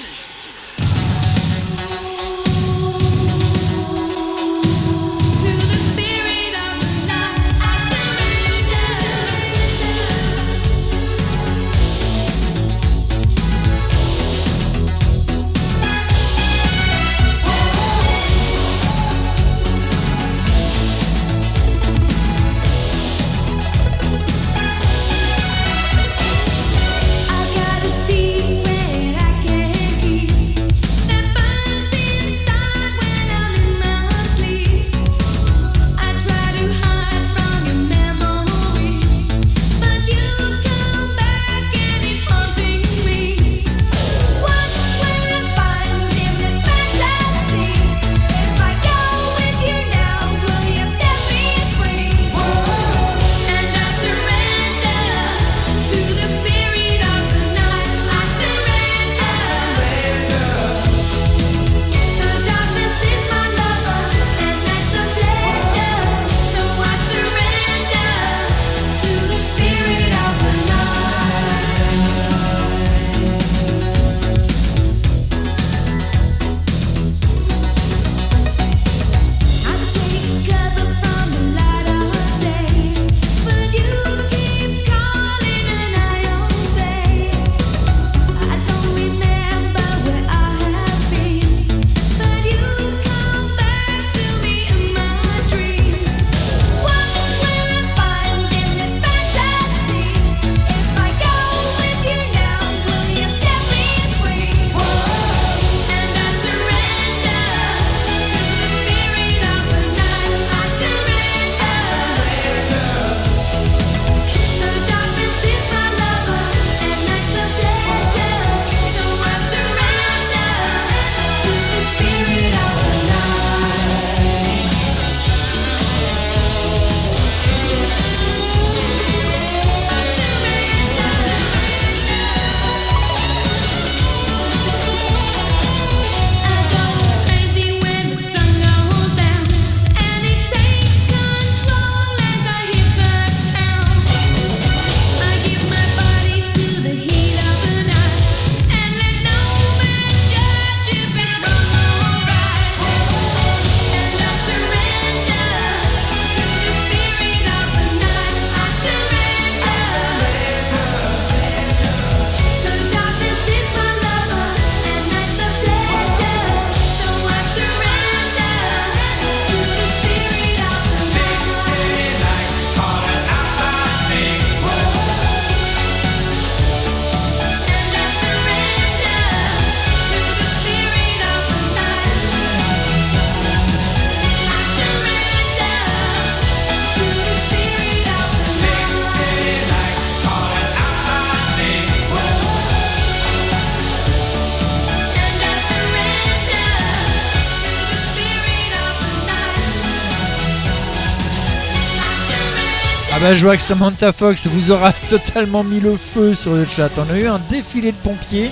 [203.35, 206.89] Je vois que Samantha Fox vous aura totalement mis le feu sur le chat.
[206.97, 208.51] On a eu un défilé de pompiers,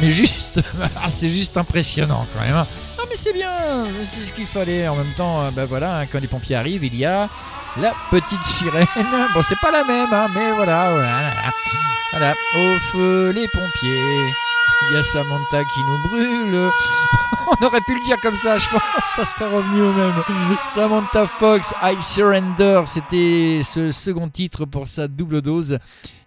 [0.00, 0.60] mais juste,
[1.02, 2.56] ah, c'est juste impressionnant quand même.
[2.56, 2.66] hein.
[2.98, 3.50] Ah mais c'est bien,
[4.04, 4.88] c'est ce qu'il fallait.
[4.88, 7.28] En même temps, bah voilà, hein, quand les pompiers arrivent, il y a
[7.80, 8.86] la petite sirène.
[9.34, 11.20] Bon, c'est pas la même, hein, mais voilà, voilà,
[12.12, 12.34] voilà.
[12.56, 14.30] Au feu les pompiers.
[14.90, 16.70] Il y a Samantha qui nous brûle.
[17.60, 18.82] On aurait pu le dire comme ça, je pense,
[19.16, 20.14] ça serait revenu au même.
[20.62, 25.78] Samantha Fox, I Surrender, c'était ce second titre pour sa double dose.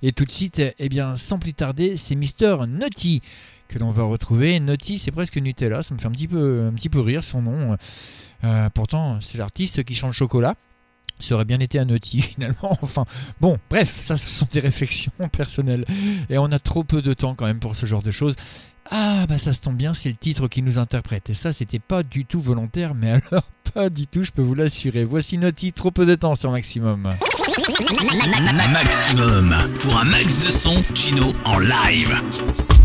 [0.01, 3.21] Et tout de suite, eh bien, sans plus tarder, c'est Mister Nutty
[3.67, 4.59] que l'on va retrouver.
[4.59, 7.41] Nutty, c'est presque Nutella, ça me fait un petit peu, un petit peu rire son
[7.41, 7.77] nom.
[8.43, 10.55] Euh, pourtant, c'est l'artiste qui chante chocolat.
[11.19, 12.77] Ça aurait bien été un Nutty finalement.
[12.81, 13.05] Enfin,
[13.41, 15.85] bon, bref, ça, ce sont des réflexions personnelles.
[16.29, 18.35] Et on a trop peu de temps quand même pour ce genre de choses.
[18.91, 21.29] Ah, bah ça se tombe bien, c'est le titre qui nous interprète.
[21.29, 23.43] Et ça, c'était pas du tout volontaire, mais alors
[23.75, 25.03] Ah, du tout, je peux vous l'assurer.
[25.03, 27.09] Voici Naughty, trop peu de temps sur Maximum.
[28.71, 29.55] Maximum.
[29.79, 32.76] Pour un max de son, Gino en live.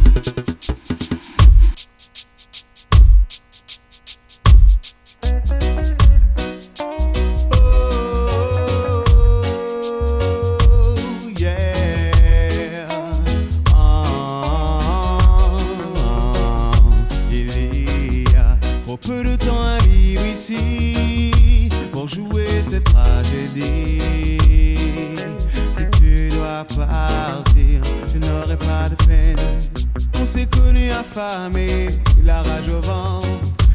[31.02, 31.88] Affamés,
[32.22, 33.28] la rage au ventre,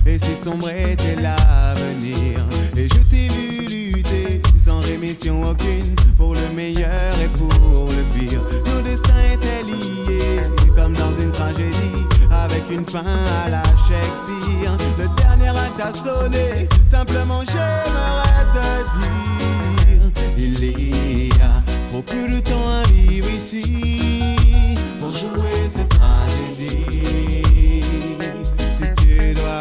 [0.05, 2.39] et si sombre était l'avenir.
[2.75, 8.41] Et je t'ai vu lutter sans rémission aucune pour le meilleur et pour le pire.
[8.65, 10.41] Nos destins étaient liés
[10.75, 13.03] comme dans une tragédie avec une fin
[13.45, 14.77] à la Shakespeare.
[14.97, 19.27] Le dernier acte a sonné, simplement j'aimerais te dire
[20.37, 24.35] il y a trop peu de temps à vivre ici
[24.99, 25.96] pour jouer cette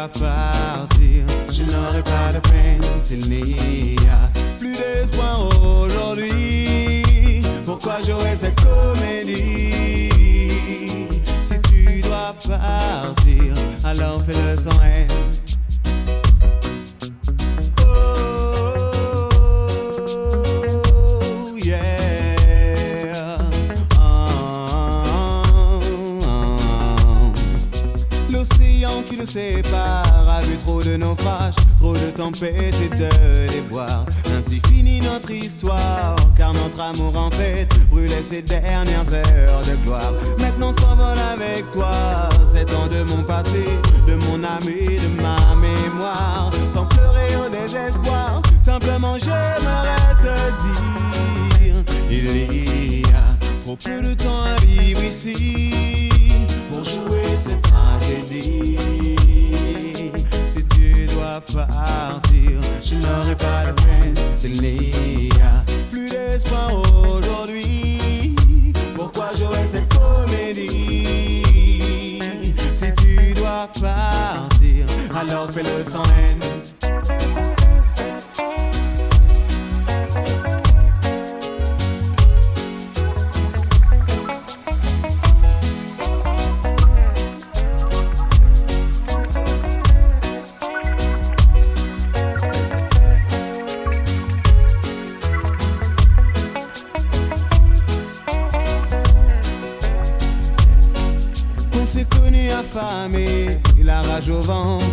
[0.05, 4.29] partir, je n'aurai pas de peine s'il n'y a
[4.59, 5.49] plus d'espoir
[5.81, 7.41] aujourd'hui.
[7.65, 10.11] Pourquoi jouer cette comédie?
[11.45, 15.07] Si tu dois partir, alors fais-le sans haine.
[29.39, 34.05] A vu trop de naufrages, trop de tempêtes et de déboires.
[34.35, 40.11] Ainsi finit notre histoire, car notre amour en fait brûlait ses dernières heures de gloire.
[40.39, 41.91] Maintenant s'envole avec toi,
[42.51, 43.65] sept ans de mon passé,
[44.07, 46.51] de mon âme et de ma mémoire.
[46.73, 51.75] Sans pleurer au désespoir, simplement j'aimerais te dire,
[52.09, 56.09] il y a trop peu de temps à vivre ici
[56.69, 57.66] pour jouer cette
[58.07, 58.15] Si
[60.75, 64.15] tu dois partir, je n'aurai pas de peine
[65.41, 68.33] a plus d'espoir aujourd'hui.
[68.95, 71.03] Pourquoi jouer cette comédie?
[72.75, 76.39] Si tu dois partir, alors fais-le sans haine.
[103.83, 104.85] La rage au ventre,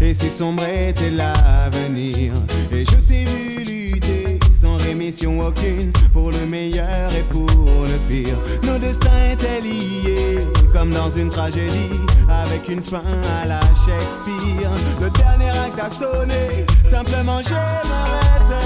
[0.00, 2.32] et si sombre était l'avenir.
[2.72, 8.36] Et je t'ai vu lutter sans rémission aucune pour le meilleur et pour le pire.
[8.64, 10.38] Nos destins étaient liés
[10.72, 13.02] comme dans une tragédie avec une fin
[13.42, 14.70] à la Shakespeare.
[15.00, 18.62] Le dernier acte a sonné, simplement j'aimerais te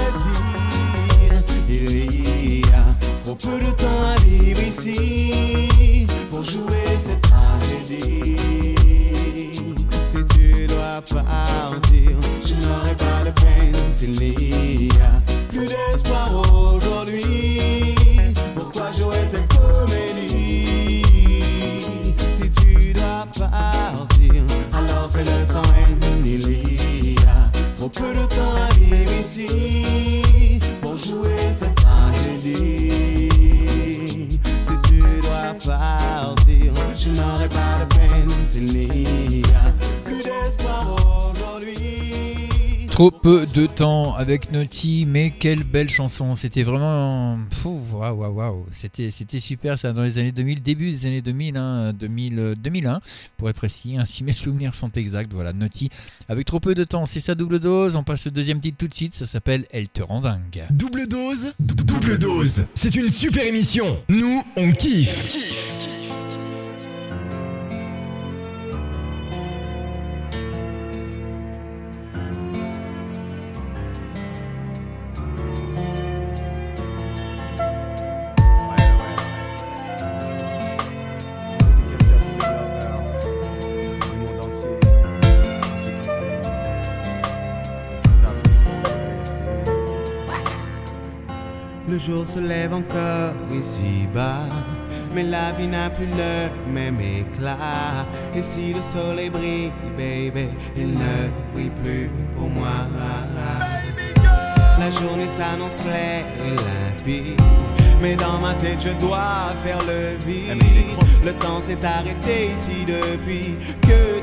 [1.69, 2.85] dire il y a
[3.23, 8.74] trop peu de temps à vivre ici pour jouer cette tragédie.
[9.35, 12.11] Si tu dois partir,
[12.45, 17.95] je n'aurai pas de peine s'il n'y a plus d'espoir aujourd'hui.
[18.55, 21.03] Pourquoi jouer cette comédie?
[22.39, 24.43] Si tu dois partir,
[24.73, 25.99] alors fais-le sans haine.
[26.25, 26.65] Il
[27.89, 33.29] peu de temps à vivre ici pour jouer cette tragédie.
[34.67, 36.44] Si tu dois partir,
[36.97, 39.71] je n'aurai pas de peine s'il n'y a
[40.03, 42.87] plus d'espoir aujourd'hui.
[42.89, 46.33] Trop peu de temps avec Naughty, mais quelle belle chanson.
[46.35, 47.37] C'était vraiment.
[47.65, 48.65] Waouh, waouh, waouh.
[48.71, 52.55] C'était, c'était super, ça, dans les années 2000, début des années 2000, hein, 2000 euh,
[52.55, 53.01] 2001,
[53.37, 55.31] pour être précis, hein, si mes souvenirs sont exacts.
[55.33, 55.89] Voilà, Naughty.
[56.29, 57.97] Avec trop peu de temps, c'est sa double dose.
[57.97, 60.63] On passe le deuxième titre tout de suite, ça s'appelle Elle te rend dingue.
[60.69, 62.63] Double dose, dou- double dose.
[62.75, 64.01] C'est une super émission.
[64.07, 65.27] Nous, on kiffe.
[65.27, 65.75] Kiffe,
[91.95, 94.49] Le jour se lève encore ici-bas,
[95.13, 98.05] mais la vie n'a plus le même éclat.
[98.35, 102.67] Et si le soleil brille, baby, il ne brille plus pour moi.
[104.77, 107.41] La journée s'annonce claire et limpide.
[108.01, 110.61] Mais dans ma tête, je dois faire le vide.
[111.23, 114.14] Le temps s'est arrêté ici depuis que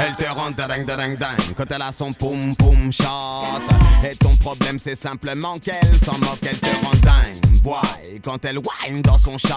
[0.00, 3.04] Elle te rend ding ding ding quand elle a son poum poum shot.
[4.08, 7.47] Et ton problème c'est simplement qu'elle s'en moque, elle te rend dingue.
[8.22, 9.54] Quand elle whine dans son shot.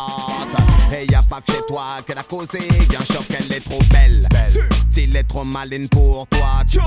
[0.93, 3.79] Et y a pas que chez toi qu'elle a causé un choc, elle est trop
[3.91, 4.27] belle.
[4.91, 6.81] S'il est trop maline pour toi, tcho.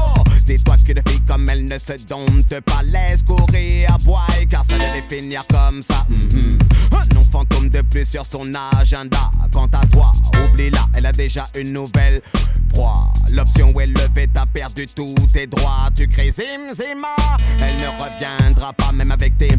[0.47, 4.65] Dis-toi que de filles comme elle ne se domptent pas, laisse courir à boy, car
[4.65, 6.07] ça devait finir comme ça.
[6.11, 6.59] Mhm.
[6.93, 9.31] Un nom fantôme de plus sur son agenda.
[9.53, 10.12] Quant à toi,
[10.45, 12.20] oublie-la, elle a déjà une nouvelle
[12.69, 13.12] proie.
[13.31, 15.89] L'option où elle levait, t'as perdu tous tes droits.
[15.97, 17.16] Tu crées zim zima,
[17.61, 19.57] elle ne reviendra pas même avec tes.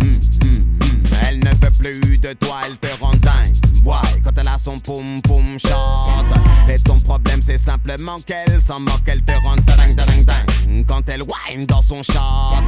[1.28, 3.56] Elle ne veut plus de toi, elle te rend dingue.
[3.86, 6.26] Ouais, quand elle a son poum poum chante.
[6.68, 10.86] Et ton problème c'est simplement qu'elle s'en moque, elle te rend dingue dingue dingue.
[10.88, 12.64] Quand elle whine dans son chante.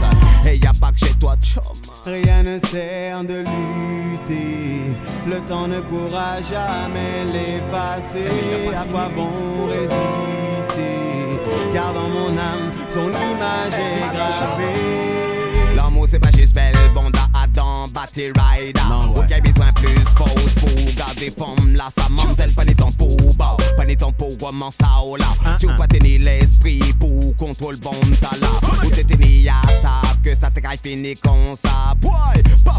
[0.46, 1.64] Et y a pas que chez toi, chum.
[2.06, 4.82] Rien ne sert de lutter,
[5.26, 8.30] le temps ne pourra jamais l'effacer.
[8.76, 11.40] À quoi bon résister?
[11.74, 15.27] Car dans mon âme, son image est gravée.
[18.08, 18.82] Adam, Batty Rider.
[19.16, 23.58] Ok, besoin plus pause pour garder forme là, sa mamzelle, pas ni temps pour bas,
[23.78, 25.28] pas ni temps pour comment ça oh là.
[25.60, 28.50] Tu ou pas tenir l'esprit pour contrôle bon t'as là.
[28.84, 31.94] Ou t'es tenu à savent que ça te caille fini comme ça.
[32.02, 32.12] Boy,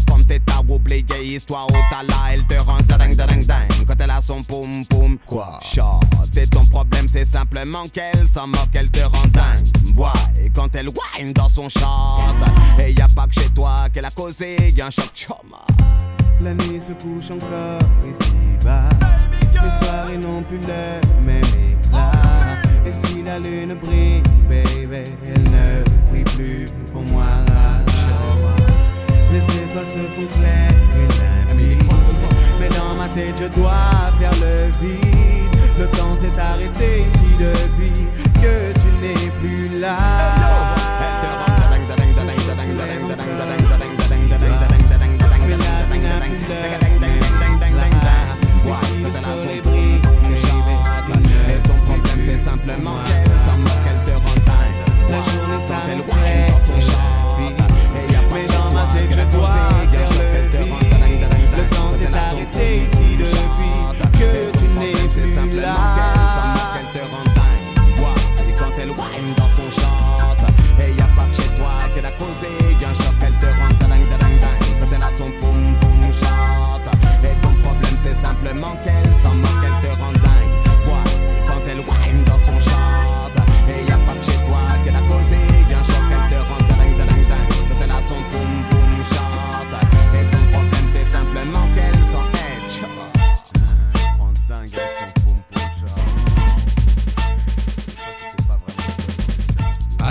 [0.07, 3.95] comme t'es à oublier histoire au t'as là, elle te rend ding ding ding quand
[3.99, 5.17] elle a son poum poum.
[5.25, 5.59] Quoi?
[5.61, 6.01] Shot,
[6.35, 9.93] et ton problème c'est simplement qu'elle s'en moque, elle te rend dingue.
[9.93, 10.09] Boy,
[10.53, 11.79] quand elle whine dans son shot,
[12.77, 15.65] et y a pas que chez toi qu'elle a causé, un choc choma.
[16.41, 18.89] La nuit se couche encore ici-bas.
[19.63, 22.11] Les soirées n'ont plus le même éclat.
[22.85, 27.25] Et si la lune brille, baby, elle ne brille plus pour moi.
[29.31, 31.83] Les étoiles se font claires et limpides.
[32.59, 35.55] Mais dans ma tête, je dois faire le vide.
[35.77, 38.07] Le temps s'est arrêté ici depuis
[38.41, 40.38] que tu n'es plus là.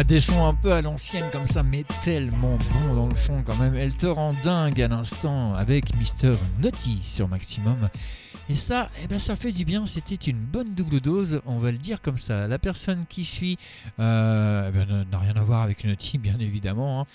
[0.08, 3.56] Des sons un peu à l'ancienne comme ça, mais tellement bon dans le fond quand
[3.56, 3.74] même.
[3.74, 7.90] Elle te rend dingue à l'instant avec Mister Naughty sur Maximum.
[8.48, 9.84] Et ça, eh ben, ça fait du bien.
[9.84, 12.48] C'était une bonne double dose, on va le dire comme ça.
[12.48, 13.58] La personne qui suit
[14.00, 17.02] euh, eh ben, n'a rien à voir avec Naughty, bien évidemment.
[17.02, 17.06] hein.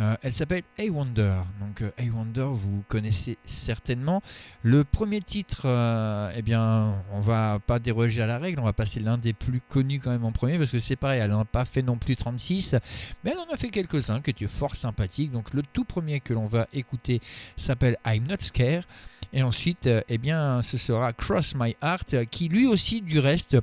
[0.00, 1.38] Euh, elle s'appelle A Wonder.
[1.60, 4.22] Donc euh, A Wonder, vous connaissez certainement.
[4.62, 8.60] Le premier titre, euh, eh bien, on va pas déroger à la règle.
[8.60, 11.20] On va passer l'un des plus connus quand même en premier parce que c'est pareil.
[11.20, 12.76] Elle n'en a pas fait non plus 36,
[13.24, 15.32] mais elle en a fait quelques-uns qui étaient fort sympathiques.
[15.32, 17.20] Donc le tout premier que l'on va écouter
[17.56, 18.84] s'appelle I'm Not Scared.
[19.32, 23.58] Et ensuite, eh bien, ce sera Cross My Heart, qui lui aussi, du reste,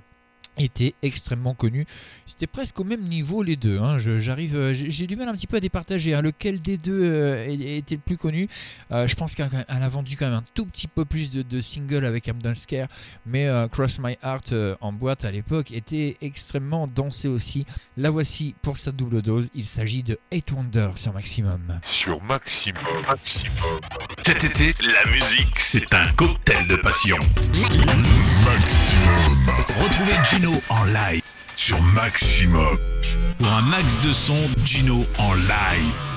[0.58, 1.86] était extrêmement connu.
[2.26, 3.80] C'était presque au même niveau les deux.
[3.80, 3.98] hein.
[4.00, 6.14] Je- J'arrive, euh, j'ai du mal un petit peu à départager.
[6.14, 6.22] hein.
[6.22, 8.48] Lequel des deux euh, était le plus connu?
[8.92, 11.42] Euh, Je pense qu'elle elle a vendu quand même un tout petit peu plus de,
[11.42, 12.88] de singles avec I'm Scare,
[13.26, 17.66] mais euh, Cross My Heart euh, en boîte à l'époque était extrêmement dansé aussi.
[17.98, 19.50] La voici pour sa double dose.
[19.56, 21.80] Il s'agit de 8 Wonder sur Maximum.
[21.86, 22.82] Sur Maximum.
[23.08, 23.80] Maximum.
[24.26, 27.18] Cet été, la musique, c'est un cocktail de passion.
[28.46, 29.24] Maximum.
[29.82, 31.22] Retrouvez Gino en live
[31.56, 32.78] sur Maximum.
[33.38, 36.13] Pour un max de son, Gino en live.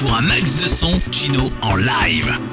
[0.00, 2.49] Pour un max de son, Gino en live.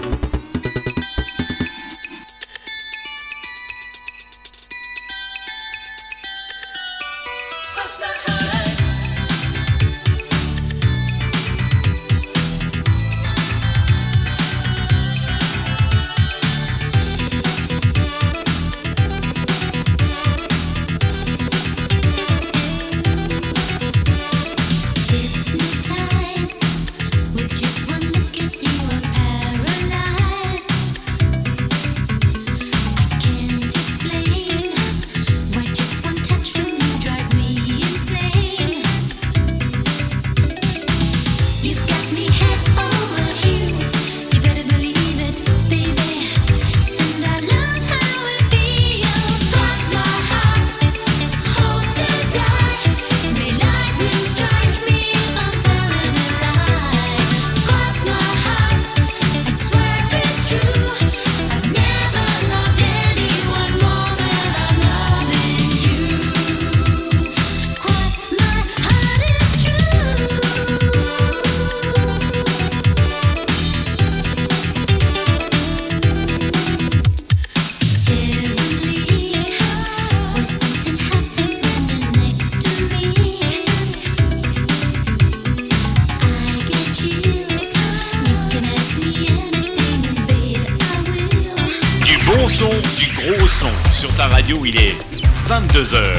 [95.78, 96.17] 22h.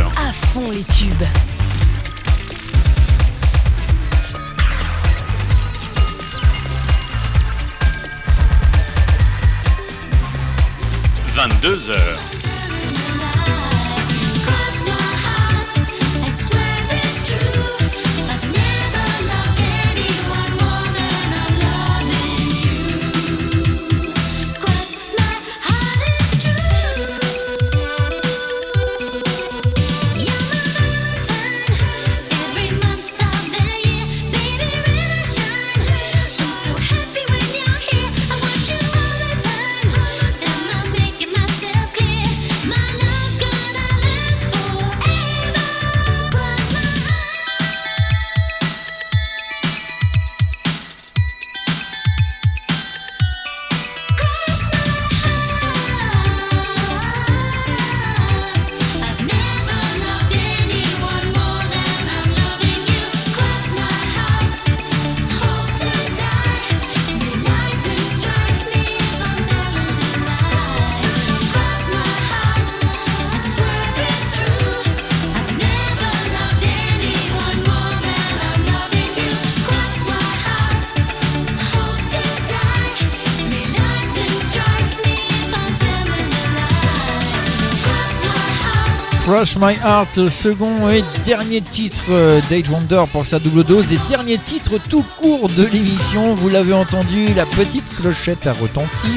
[89.61, 94.39] My Heart, second et dernier titre euh, d'Age Wonder pour sa double dose et dernier
[94.39, 96.35] titre tout court de l'émission.
[96.37, 99.09] Vous l'avez entendu, la petite clochette a retenti.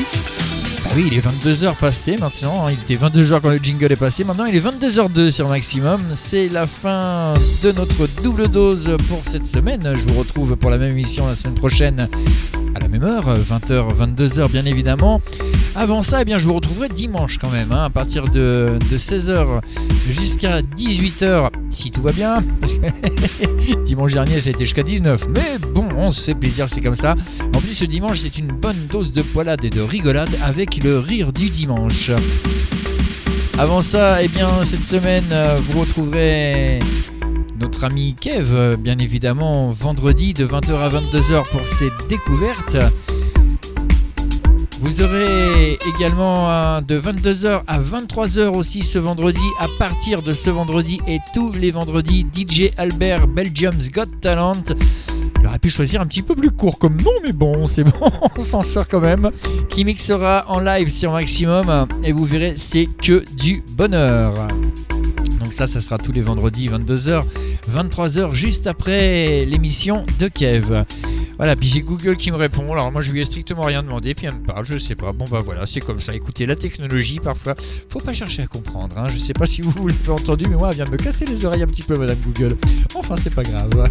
[0.86, 2.66] Ah oui, il est 22h passé maintenant.
[2.68, 2.72] hein.
[2.72, 4.24] Il était 22h quand le jingle est passé.
[4.24, 6.02] Maintenant, il est 22h02 sur Maximum.
[6.14, 9.94] C'est la fin de notre double dose pour cette semaine.
[9.96, 12.10] Je vous retrouve pour la même émission la semaine prochaine
[12.76, 15.22] à la même heure, 20h, 22h bien évidemment.
[15.76, 18.98] Avant ça, eh bien, je vous retrouverai dimanche quand même, hein, à partir de, de
[18.98, 19.62] 16h
[20.10, 22.44] jusqu'à 18h, si tout va bien.
[22.60, 25.28] Parce que dimanche dernier, été jusqu'à 19.
[25.30, 27.16] Mais bon, on se fait plaisir, c'est comme ça.
[27.56, 31.00] En plus, ce dimanche, c'est une bonne dose de poilade et de rigolade avec le
[31.00, 32.12] rire du dimanche.
[33.58, 36.80] Avant ça, eh bien, cette semaine, euh, vous retrouverez
[37.62, 42.78] notre ami Kev, euh, bien évidemment, vendredi de 20h à 22h pour ses découvertes.
[44.80, 49.46] Vous aurez également de 22h à 23h aussi ce vendredi.
[49.60, 54.64] À partir de ce vendredi et tous les vendredis, DJ Albert Belgium's Got Talent.
[55.40, 58.10] Il aurait pu choisir un petit peu plus court comme nom, mais bon, c'est bon,
[58.36, 59.30] on s'en sort quand même.
[59.70, 64.34] Qui mixera en live sur Maximum et vous verrez, c'est que du bonheur.
[65.52, 67.26] Donc ça, ça sera tous les vendredis 22h,
[67.76, 70.86] 23h juste après l'émission de Kev.
[71.36, 72.72] Voilà, puis j'ai Google qui me répond.
[72.72, 75.12] Alors moi je lui ai strictement rien demandé, puis elle me parle, je sais pas.
[75.12, 76.16] Bon bah voilà, c'est comme ça.
[76.16, 77.56] Écoutez, la technologie parfois,
[77.90, 78.98] faut pas chercher à comprendre.
[78.98, 79.08] Hein.
[79.10, 81.26] Je sais pas si vous, vous l'avez entendu, mais moi elle vient de me casser
[81.26, 82.56] les oreilles un petit peu, Madame Google.
[82.96, 83.90] Enfin c'est pas grave.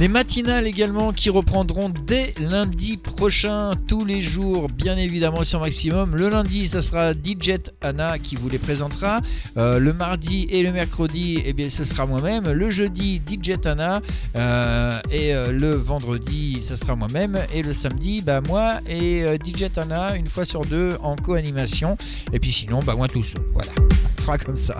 [0.00, 6.14] Les matinales également qui reprendront dès lundi prochain, tous les jours, bien évidemment sur Maximum.
[6.14, 9.20] Le lundi, ça sera DJ Anna qui vous les présentera.
[9.56, 12.48] Euh, le mardi et le mercredi, eh bien, ce sera moi-même.
[12.48, 14.00] Le jeudi, DJ Anna.
[14.36, 17.36] Euh, et euh, le vendredi, ça sera moi-même.
[17.52, 21.96] Et le samedi, bah, moi et DJ Anna, une fois sur deux, en co-animation.
[22.32, 23.24] Et puis sinon, bah, moi tout.
[23.52, 23.72] Voilà,
[24.18, 24.76] on fera comme ça.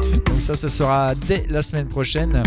[0.00, 2.40] Donc ça, ce sera dès la semaine prochaine.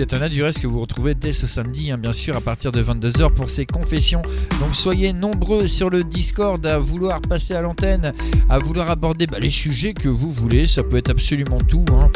[0.00, 2.82] Tana du reste que vous retrouvez dès ce samedi, hein, bien sûr, à partir de
[2.82, 4.22] 22h pour ses confessions.
[4.58, 8.14] Donc soyez nombreux sur le Discord à vouloir passer à l'antenne,
[8.48, 10.64] à vouloir aborder bah, les sujets que vous voulez.
[10.64, 11.84] Ça peut être absolument tout.
[11.92, 12.10] hein.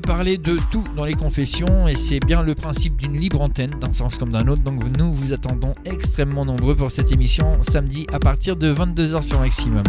[0.00, 3.92] Parler de tout dans les confessions et c'est bien le principe d'une libre antenne d'un
[3.92, 4.62] sens comme d'un autre.
[4.62, 9.40] Donc nous vous attendons extrêmement nombreux pour cette émission samedi à partir de 22h sur
[9.40, 9.84] Maximum.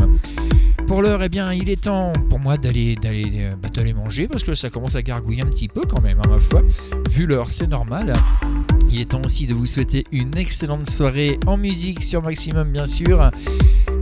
[0.88, 4.44] Pour l'heure, eh bien, il est temps pour moi d'aller d'aller euh, bah, manger parce
[4.44, 6.62] que ça commence à gargouiller un petit peu quand même, hein, ma foi.
[7.10, 8.14] Vu l'heure, c'est normal.
[8.92, 12.86] Il est temps aussi de vous souhaiter une excellente soirée en musique sur Maximum, bien
[12.86, 13.32] sûr.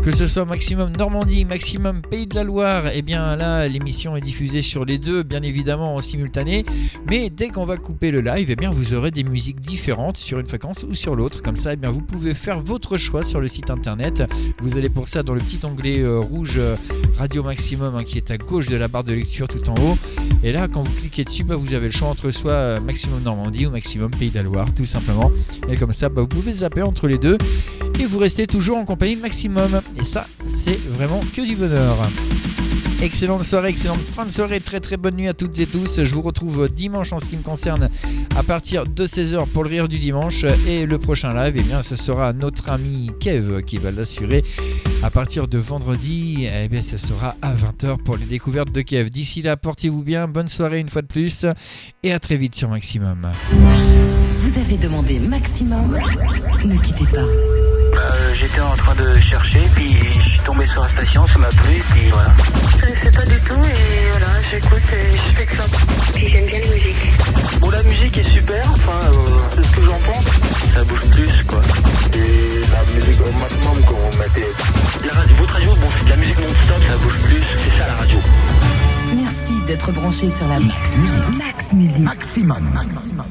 [0.03, 4.22] Que ce soit Maximum Normandie, Maximum Pays de la Loire, eh bien là, l'émission est
[4.22, 6.65] diffusée sur les deux, bien évidemment en simultané.
[7.07, 10.40] Mais dès qu'on va couper le live, eh bien vous aurez des musiques différentes sur
[10.40, 11.44] une fréquence ou sur l'autre.
[11.44, 14.23] Comme ça, eh bien vous pouvez faire votre choix sur le site internet.
[14.60, 16.76] Vous allez pour ça dans le petit onglet euh, rouge euh,
[17.19, 19.98] Radio Maximum hein, qui est à gauche de la barre de lecture tout en haut.
[20.44, 23.22] Et là, quand vous cliquez dessus, bah, vous avez le choix entre soit euh, Maximum
[23.22, 25.32] Normandie ou Maximum Pays de la Loire, tout simplement.
[25.69, 27.38] Et comme ça, bah, vous pouvez zapper entre les deux
[27.99, 29.80] et vous restez toujours en compagnie de Maximum.
[29.97, 31.97] Et ça, c'est vraiment que du bonheur.
[33.01, 36.03] Excellente soirée, excellente fin de soirée, très très bonne nuit à toutes et tous.
[36.03, 37.89] Je vous retrouve dimanche en ce qui me concerne
[38.38, 40.45] à partir de 16h pour le rire du dimanche.
[40.68, 44.43] Et le prochain live, eh bien, ce sera notre ami Kev qui va l'assurer.
[45.01, 49.09] À partir de vendredi, eh bien, ce sera à 20h pour les découvertes de Kev.
[49.09, 51.47] D'ici là, portez-vous bien, bonne soirée une fois de plus
[52.03, 53.31] et à très vite sur Maximum.
[54.41, 55.97] Vous avez demandé maximum.
[56.65, 57.26] Ne quittez pas.
[58.12, 61.48] Euh, J'étais en train de chercher, puis je suis tombé sur la station, ça m'a
[61.50, 62.34] plu, puis voilà.
[62.74, 65.64] Je connaissais pas du tout et voilà, j'écoute et je fais que ça.
[66.14, 67.60] Puis j'aime bien les musiques.
[67.60, 70.26] Bon, la musique est super, enfin, euh, c'est ce que j'en pense.
[70.74, 71.62] Ça bouge plus, quoi.
[72.14, 74.48] Et la musique au maximum qu'on mettait.
[75.06, 77.88] La radio, votre radio, bon, c'est de la musique non-stop, ça bouge plus, c'est ça
[77.88, 78.18] la radio.
[79.16, 81.38] Merci d'être branché sur la Max Musique.
[81.38, 82.00] Max Musique.
[82.00, 82.70] Maximum.
[82.74, 83.26] Maximum.